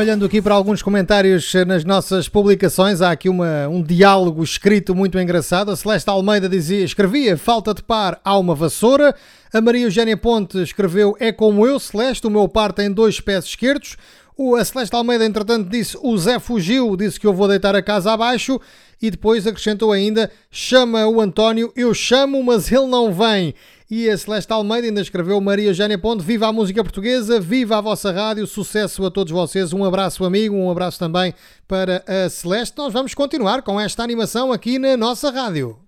[0.00, 4.94] olhando aqui para alguns comentários eh, nas nossas publicações, há aqui uma, um diálogo escrito
[4.94, 5.70] muito engraçado.
[5.70, 9.14] A Celeste Almeida dizia, escrevia, falta de par, há uma vassoura.
[9.52, 13.44] A Maria Eugênia Ponte escreveu, é como eu, Celeste, o meu par tem dois pés
[13.44, 13.98] esquerdos.
[14.42, 17.82] O a Celeste Almeida, entretanto, disse o Zé fugiu, disse que eu vou deitar a
[17.82, 18.58] casa abaixo
[18.98, 23.54] e depois acrescentou ainda chama o António, eu chamo, mas ele não vem.
[23.90, 27.82] E a Celeste Almeida ainda escreveu Maria Jânia Ponte, viva a música portuguesa, viva a
[27.82, 31.34] vossa rádio, sucesso a todos vocês, um abraço amigo, um abraço também
[31.68, 32.78] para a Celeste.
[32.78, 35.78] Nós vamos continuar com esta animação aqui na nossa rádio.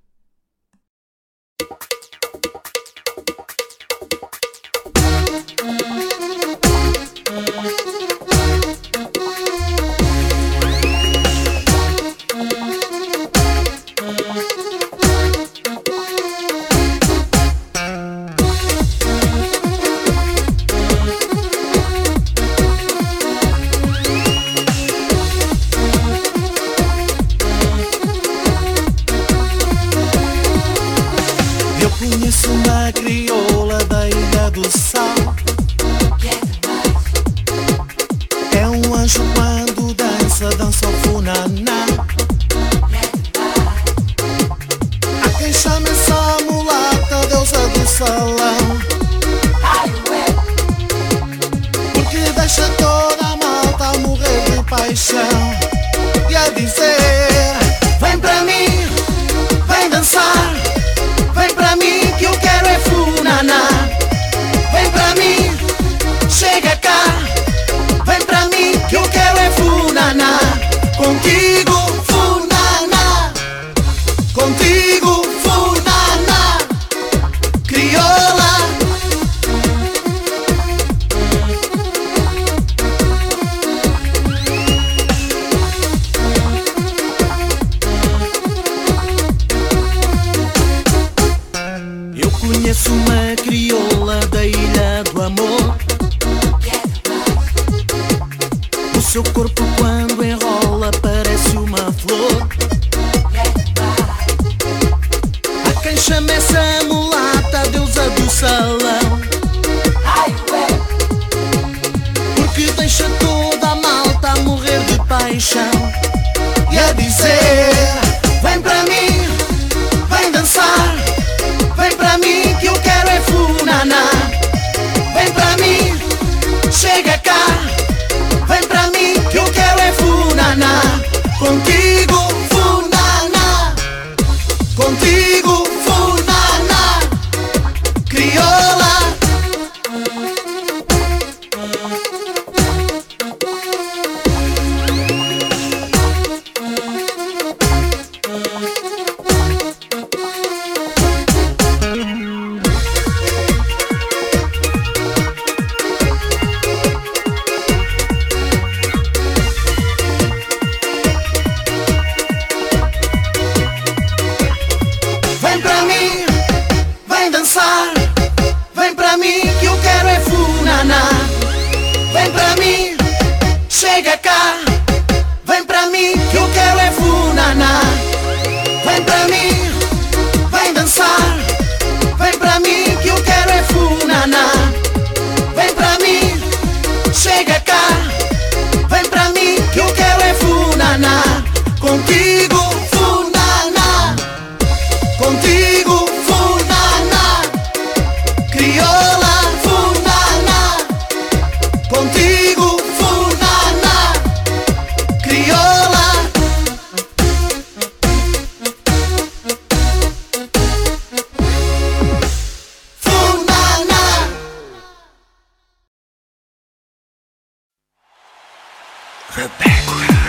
[219.34, 220.21] Meu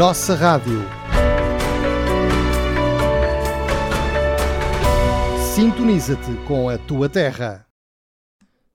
[0.00, 0.82] nossa rádio.
[5.54, 7.69] Sintoniza-te com a tua terra.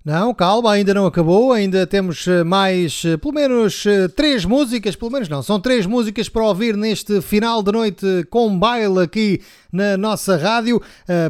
[0.05, 4.95] Não, calma, ainda não acabou, ainda temos eh, mais, eh, pelo menos, eh, três músicas,
[4.95, 9.41] pelo menos não, são três músicas para ouvir neste final de noite com baile aqui
[9.73, 10.81] na nossa rádio.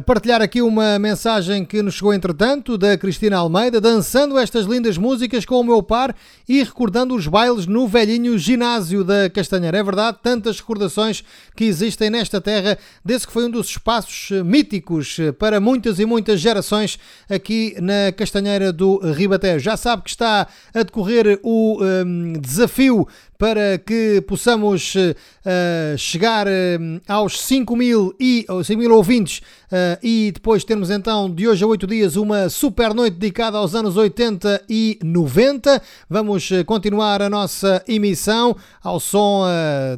[0.04, 5.44] Partilhar aqui uma mensagem que nos chegou entretanto da Cristina Almeida, dançando estas lindas músicas
[5.44, 6.14] com o meu par
[6.48, 9.78] e recordando os bailes no velhinho ginásio da Castanheira.
[9.78, 11.24] É verdade, tantas recordações
[11.56, 16.38] que existem nesta terra, desse que foi um dos espaços míticos para muitas e muitas
[16.38, 19.64] gerações aqui na Castanheira do Ribatejo.
[19.64, 23.06] Já sabe que está a decorrer o um, desafio
[23.38, 30.32] para que possamos uh, chegar uh, aos 5 mil e 5 mil ouvintes uh, e
[30.32, 34.64] depois termos então de hoje a 8 dias uma super noite dedicada aos anos 80
[34.68, 35.82] e 90.
[36.08, 39.44] Vamos continuar a nossa emissão ao som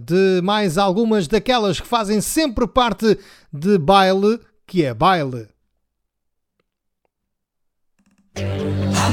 [0.05, 3.19] de mais algumas daquelas que fazem sempre parte
[3.53, 5.58] de baile, que é baile.
[8.39, 9.09] Para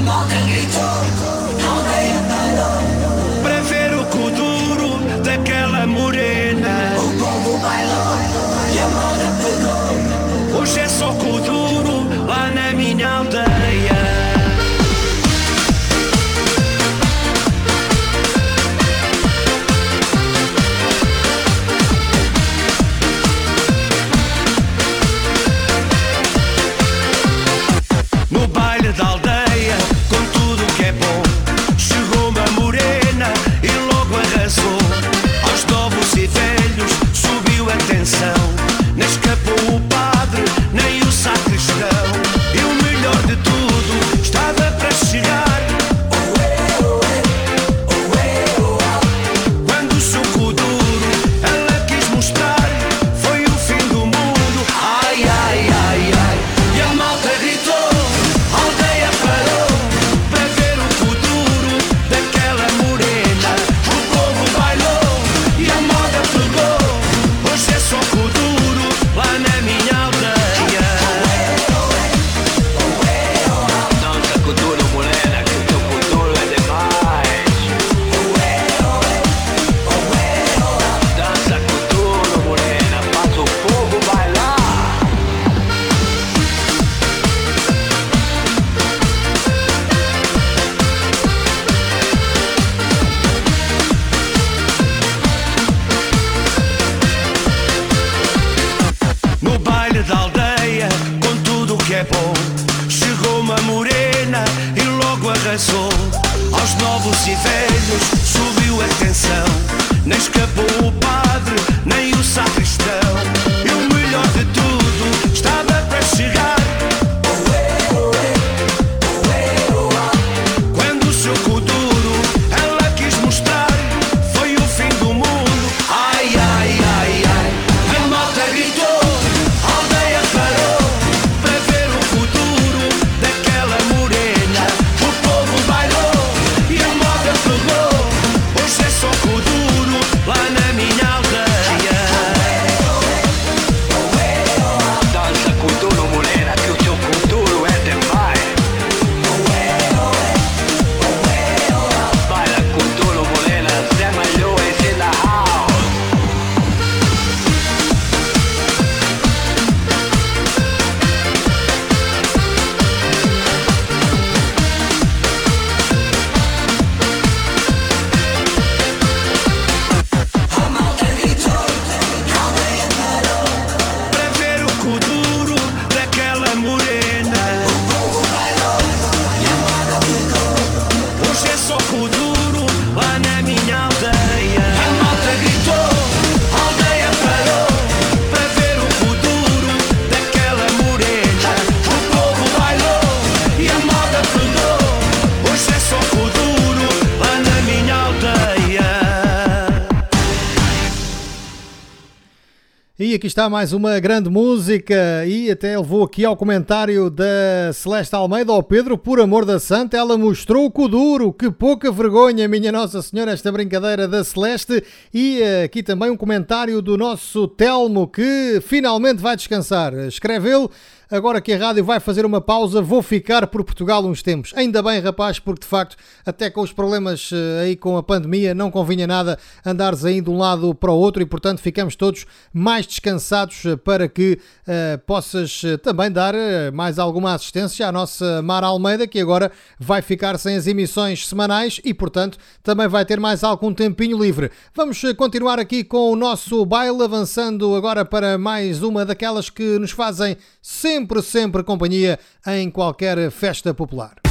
[203.50, 205.24] Mais uma grande música.
[205.26, 208.50] E até levou aqui ao comentário da Celeste Almeida.
[208.50, 213.00] Ao Pedro, por amor da santa, ela mostrou o Kuduro, que pouca vergonha, minha Nossa
[213.02, 214.82] Senhora, esta brincadeira da Celeste.
[215.14, 219.94] E eh, aqui também um comentário do nosso Telmo que finalmente vai descansar.
[219.94, 220.68] Escreve ele,
[221.10, 224.52] agora que a rádio vai fazer uma pausa, vou ficar por Portugal uns tempos.
[224.56, 228.54] Ainda bem, rapaz, porque de facto, até com os problemas eh, aí com a pandemia,
[228.54, 232.26] não convinha nada andares aí de um lado para o outro e, portanto, ficamos todos
[232.52, 236.34] mais descansados eh, para que eh, possas também dar
[236.72, 241.80] mais alguma assistência à nossa Mara Almeida, que agora vai ficar sem as emissões semanais
[241.84, 244.50] e, portanto, também vai ter mais algum tempinho livre.
[244.74, 249.90] Vamos continuar aqui com o nosso baile, avançando agora para mais uma daquelas que nos
[249.90, 254.25] fazem sempre, sempre companhia em qualquer festa popular.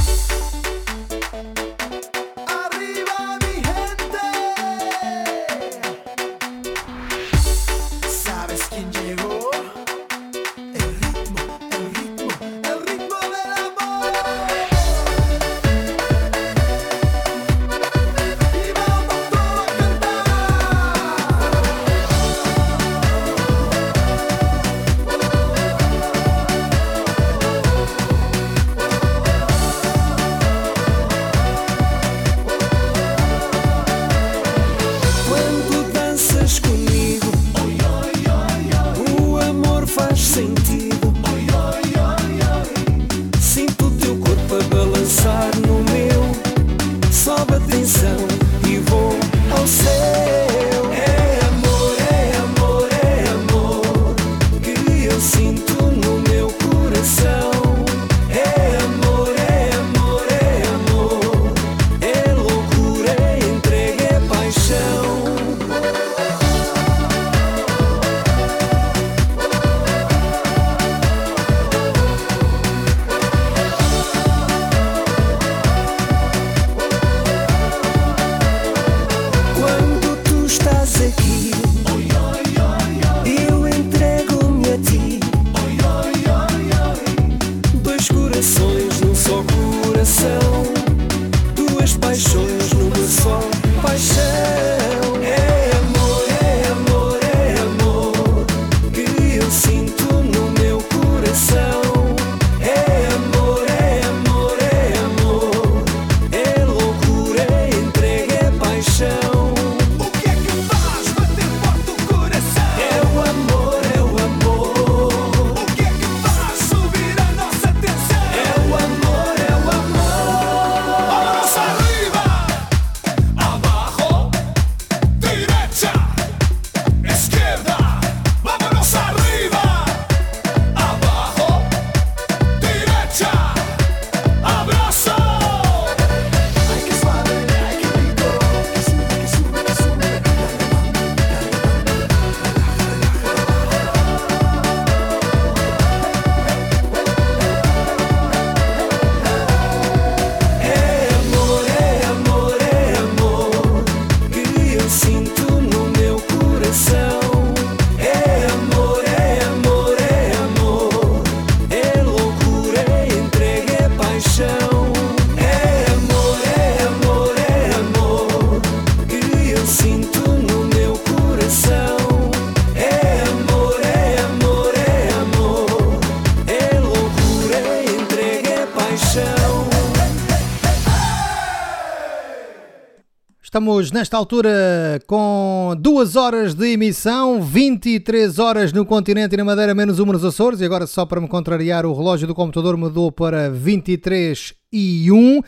[183.66, 189.74] Estamos nesta altura com duas horas de emissão, 23 horas no continente e na Madeira,
[189.74, 190.60] menos uma nos Açores.
[190.60, 195.42] E agora, só para me contrariar, o relógio do computador mudou para 23 e 1.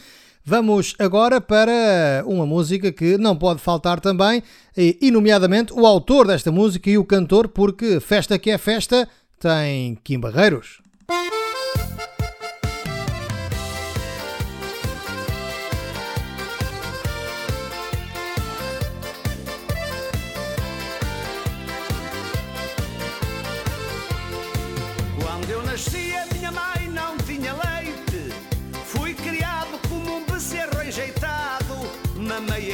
[0.45, 4.43] Vamos agora para uma música que não pode faltar também,
[4.77, 9.09] e nomeadamente o autor desta música e o cantor, porque festa que é festa
[9.39, 10.88] tem Kim Barreiros.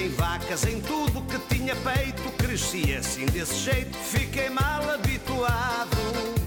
[0.04, 2.22] Em vacas, em tudo que tinha peito.
[2.36, 5.96] Cresci assim desse jeito, fiquei mal habituado.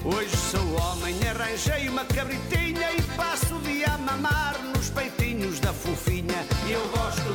[0.05, 5.73] Hoje sou homem, arranjei uma cabritinha e passo o dia a mamar nos peitinhos da
[5.73, 6.45] fofinha.
[6.69, 7.26] Eu gosto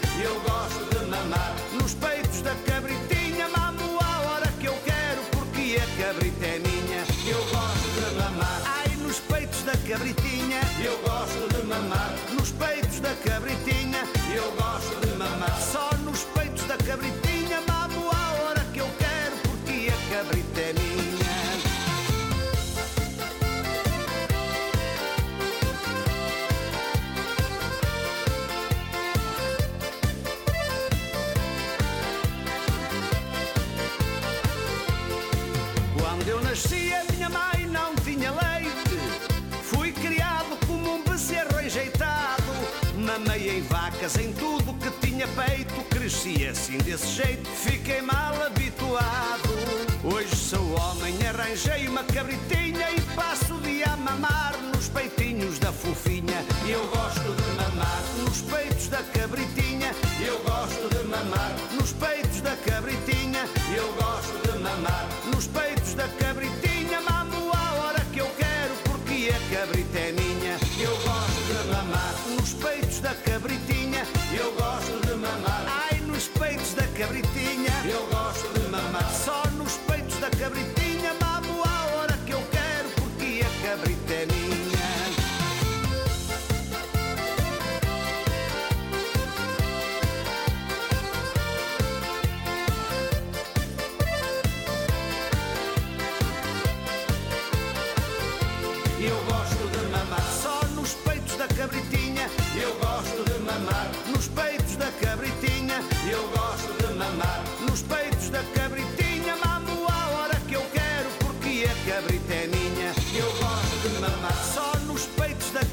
[0.00, 0.47] cabritinha.
[46.68, 49.48] Assim desse jeito, fiquei mal habituado.
[50.04, 55.72] Hoje sou homem, arranjei uma cabritinha e passo o dia a mamar nos peitinhos da
[55.72, 56.44] fofinha.
[56.68, 59.94] Eu gosto de mamar nos peitos da cabritinha.
[60.20, 63.48] Eu gosto de mamar nos peitos da cabritinha.
[63.74, 65.08] Eu gosto de mamar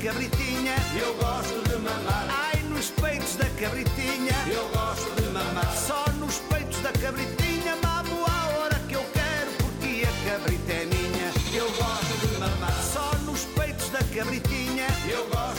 [0.06, 0.76] cabritinha.
[0.95, 4.36] Eu gosto de mamar ai nos peitos da cabritinha.
[4.45, 7.76] Eu gosto de mamar só nos peitos da cabritinha.
[7.82, 11.32] Mamo a hora que eu quero porque a cabrita é minha.
[11.56, 14.86] Eu gosto de mamar só nos peitos da cabritinha.
[15.10, 15.55] Eu gosto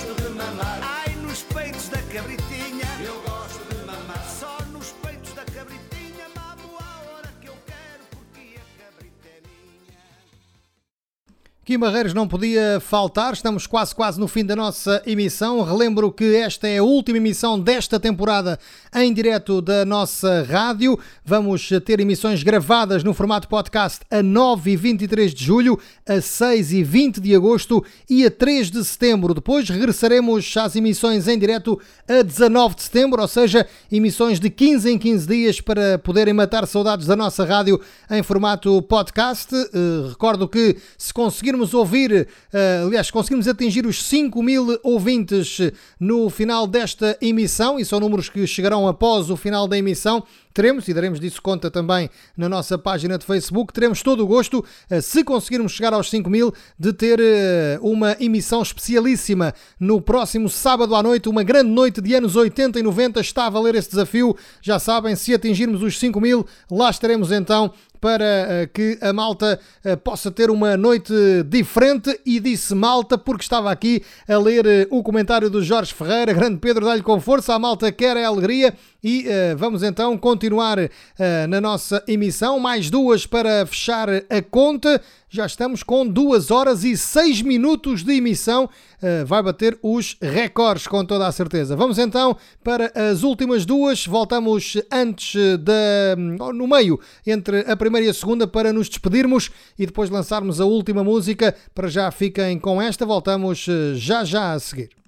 [11.66, 15.64] Kim Barreiros não podia faltar, estamos quase quase no fim da nossa emissão.
[15.64, 18.56] Relembro que esta é a última emissão desta temporada
[18.94, 20.96] em direto da nossa rádio.
[21.24, 25.76] Vamos ter emissões gravadas no formato podcast a 9 e 23 de julho,
[26.08, 29.34] a 6 e 20 de agosto e a 3 de setembro.
[29.34, 34.88] Depois regressaremos às emissões em direto a 19 de setembro, ou seja, emissões de 15
[34.88, 39.52] em 15 dias para poderem matar saudades da nossa rádio em formato podcast.
[39.52, 41.12] Eh, recordo que se
[41.56, 45.58] conseguirmos ouvir, eh, aliás, se conseguirmos atingir os 5 mil ouvintes
[45.98, 50.22] no final desta emissão, e são números que chegarão após o final da emissão,
[50.56, 54.64] teremos, e daremos disso conta também na nossa página de Facebook, teremos todo o gosto,
[54.88, 60.48] eh, se conseguirmos chegar aos 5 mil, de ter eh, uma emissão especialíssima no próximo
[60.48, 63.90] sábado à noite, uma grande noite de anos 80 e 90, está a valer esse
[63.90, 67.70] desafio, já sabem, se atingirmos os 5 mil, lá estaremos então
[68.00, 69.58] para eh, que a malta
[70.04, 71.12] possa ter uma noite
[71.48, 72.20] diferente.
[72.24, 76.84] E disse malta porque estava aqui a ler o comentário do Jorge Ferreira, grande Pedro,
[76.84, 81.60] dá-lhe com força, a malta quer a alegria e eh, vamos então continuar eh, na
[81.60, 87.42] nossa emissão, mais duas para fechar a conta, já estamos com duas horas e seis
[87.42, 88.68] minutos de emissão,
[89.02, 91.76] eh, vai bater os recordes com toda a certeza.
[91.76, 96.16] Vamos então para as últimas duas, voltamos antes da,
[96.52, 100.64] no meio, entre a primeira e a segunda para nos despedirmos e depois lançarmos a
[100.64, 105.05] última música, para já fiquem com esta, voltamos já já a seguir.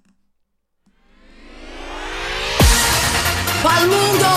[3.63, 4.29] Pa'l mundo,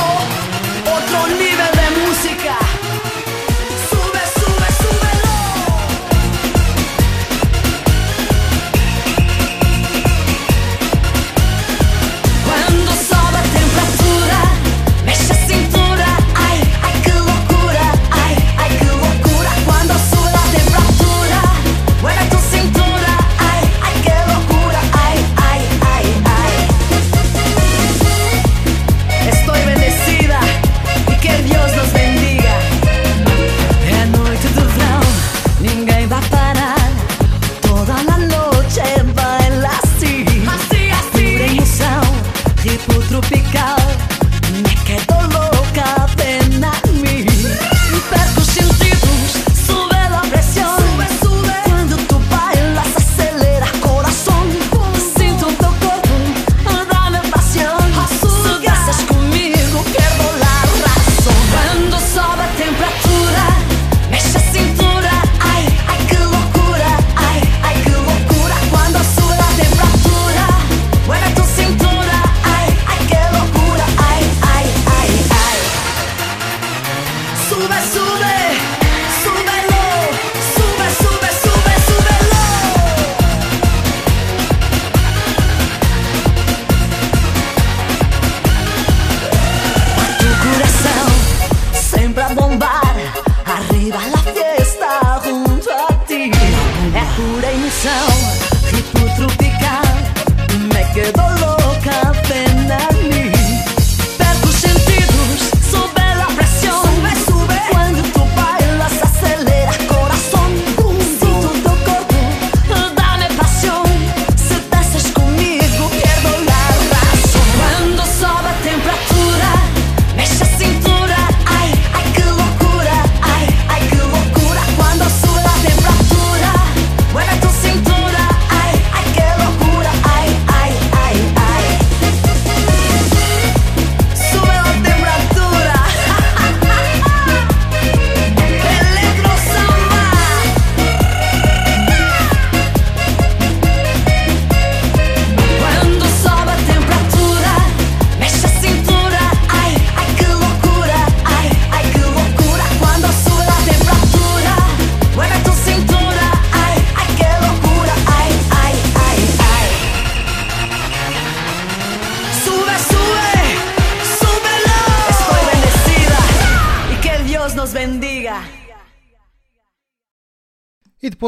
[0.98, 2.61] otro nivel de música.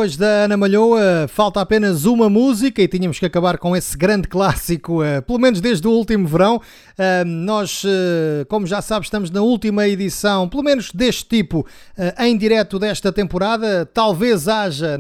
[0.04, 3.98] E depois da Ana Malhoa, falta apenas uma música e tínhamos que acabar com esse
[3.98, 6.62] grande clássico, eh, pelo menos desde o último verão.
[6.98, 11.66] Ah, Nós, eh, como já sabes, estamos na última edição, pelo menos deste tipo,
[11.98, 13.86] eh, em direto desta temporada.
[13.94, 14.98] Talvez haja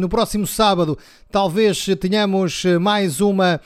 [0.00, 0.96] no próximo sábado,
[1.30, 3.60] talvez tenhamos eh, mais uma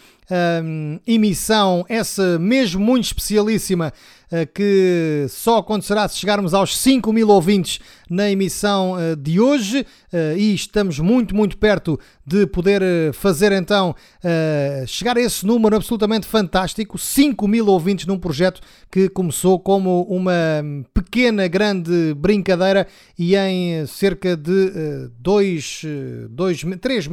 [1.06, 4.17] emissão, essa mesmo muito especialíssima, eh,
[4.54, 9.86] que só acontecerá se chegarmos aos 5 mil ouvintes na emissão eh, de hoje.
[10.12, 11.98] Eh, e estamos muito, muito perto
[12.28, 18.04] de poder eh, fazer então eh, chegar a esse número absolutamente fantástico, 5 mil ouvintes
[18.04, 18.60] num projeto
[18.90, 22.86] que começou como uma hum, pequena, grande brincadeira
[23.18, 27.08] e em cerca de eh, dois, eh, dois, três,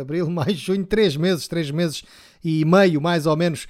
[0.00, 2.02] abril, maio, junho, três meses, três meses
[2.42, 3.66] e meio, mais ou menos,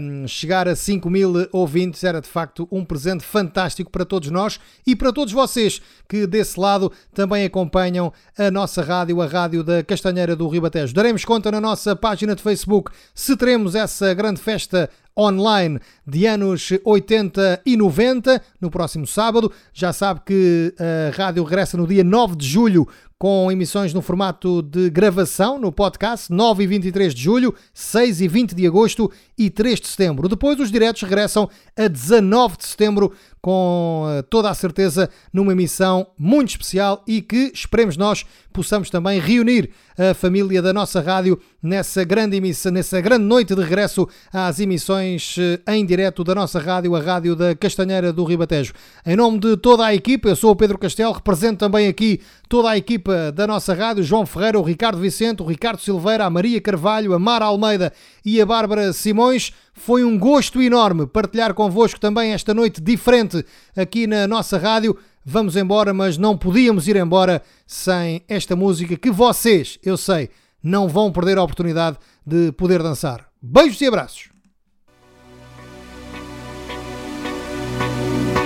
[0.00, 4.58] hum, chegar a 5 mil ouvintes era de facto um presente fantástico para todos nós
[4.86, 9.82] e para todos vocês que desse lado também acompanham a nossa rádio, a rádio da
[9.82, 10.94] Castanheira do Ribatejo.
[10.94, 14.88] Daremos conta na nossa página de Facebook se teremos essa grande festa
[15.18, 19.50] online de anos 80 e 90 no próximo sábado.
[19.72, 22.86] Já sabe que a rádio regressa no dia 9 de julho
[23.18, 28.28] com emissões no formato de gravação no podcast 9 e 23 de julho, 6 e
[28.28, 30.28] 20 de agosto e 3 de setembro.
[30.28, 36.06] Depois os diretos regressam a 19 de setembro com eh, toda a certeza numa emissão
[36.18, 42.04] muito especial e que esperemos nós possamos também reunir a família da nossa rádio nessa
[42.04, 46.94] grande emissão, nessa grande noite de regresso às emissões eh, em direto da nossa rádio,
[46.96, 48.72] a rádio da Castanheira do Ribatejo.
[49.04, 52.70] Em nome de toda a equipa, eu sou o Pedro Castelo, represento também aqui toda
[52.70, 56.60] a equipa da nossa rádio, João Ferreira, o Ricardo Vicente, o Ricardo Silveira, a Maria
[56.60, 57.92] Carvalho, a Mara Almeida
[58.24, 59.52] e a Bárbara Simões.
[59.76, 63.44] Foi um gosto enorme partilhar convosco também esta noite diferente
[63.76, 64.96] aqui na nossa rádio.
[65.24, 70.30] Vamos embora, mas não podíamos ir embora sem esta música que vocês, eu sei,
[70.62, 73.28] não vão perder a oportunidade de poder dançar.
[73.40, 74.30] Beijos e abraços.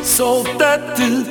[0.02, 1.24] Solta-te,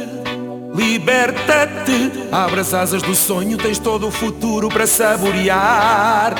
[0.73, 6.35] liberta-te, abre as asas do sonho, tens todo o futuro para saborear.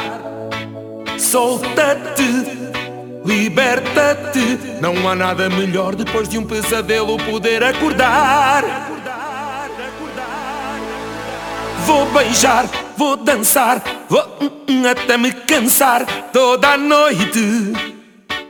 [1.17, 2.23] Solta-te,
[3.25, 8.63] liberta-te, não há nada melhor depois de um pesadelo poder acordar.
[11.85, 12.65] Vou beijar,
[12.97, 17.73] vou dançar, vou hum, hum, até me cansar toda a noite,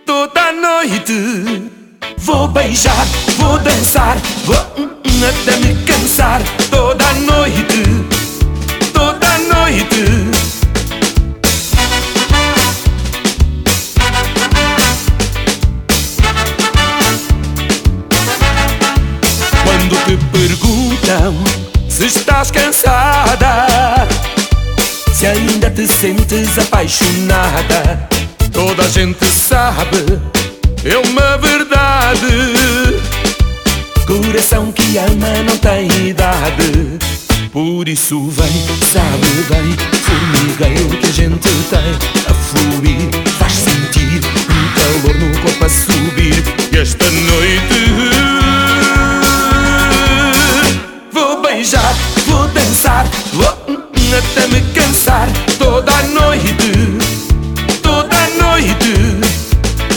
[0.05, 1.71] toda a noite.
[2.17, 3.05] Vou beijar,
[3.37, 4.89] vou dançar, vou hum,
[5.27, 7.83] até me cansar toda a noite,
[8.93, 10.38] toda a noite.
[21.99, 24.07] Se estás cansada,
[25.11, 28.07] se ainda te sentes apaixonada,
[28.53, 30.17] toda a gente sabe,
[30.85, 33.01] é uma verdade.
[34.07, 36.97] Coração que ama não tem idade.
[37.51, 41.97] Por isso vem, sabe bem, formigueiro que a gente tem
[42.29, 46.43] a fluir, faz sentir um calor no corpo a subir.
[46.71, 48.58] Esta noite
[53.33, 53.77] vou hum,
[54.17, 56.97] até me cansar toda a noite,
[57.81, 59.19] toda a noite.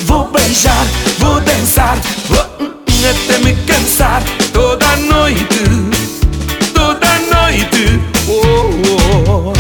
[0.04, 0.86] Vou beijar,
[1.18, 1.96] vou dançar,
[2.60, 2.72] hum,
[3.08, 5.64] até me cansar toda a noite,
[6.74, 8.00] toda a noite.
[8.28, 9.52] Oh, oh.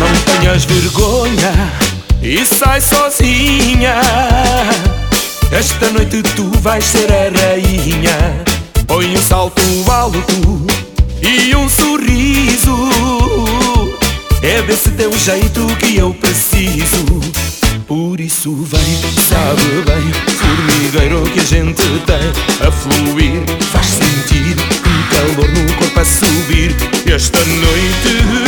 [0.00, 1.52] Não tenhas vergonha
[2.22, 4.00] e sai sozinha.
[5.50, 8.44] Esta noite tu vais ser a rainha.
[8.86, 10.66] Põe um salto alto
[11.22, 12.90] e um sorriso.
[14.42, 17.04] É desse teu jeito que eu preciso.
[17.86, 23.42] Por isso vem, sabe bem, formigueiro que a gente tem a fluir.
[23.70, 26.74] Faz sentir um calor no corpo a subir.
[27.06, 28.45] Esta noite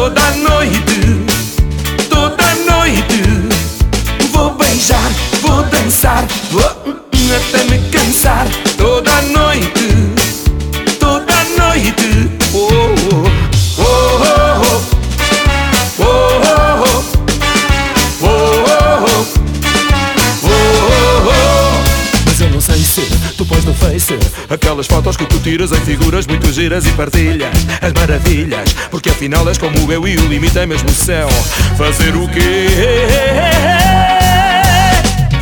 [0.00, 0.89] 相談の人
[25.40, 27.50] tiras em figuras muito giras e partilhas
[27.80, 28.72] as maravilhas.
[28.90, 31.28] Porque afinal és como eu e o limite é mesmo o céu.
[31.76, 32.68] Fazer o quê?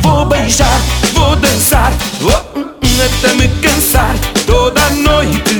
[0.01, 0.79] Vou beijar,
[1.13, 2.65] vou dançar, oh, hum,
[3.05, 4.15] até me cansar
[4.45, 5.58] toda a noite,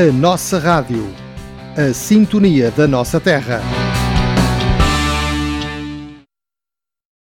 [0.00, 1.14] A nossa rádio.
[1.76, 3.60] A sintonia da nossa terra.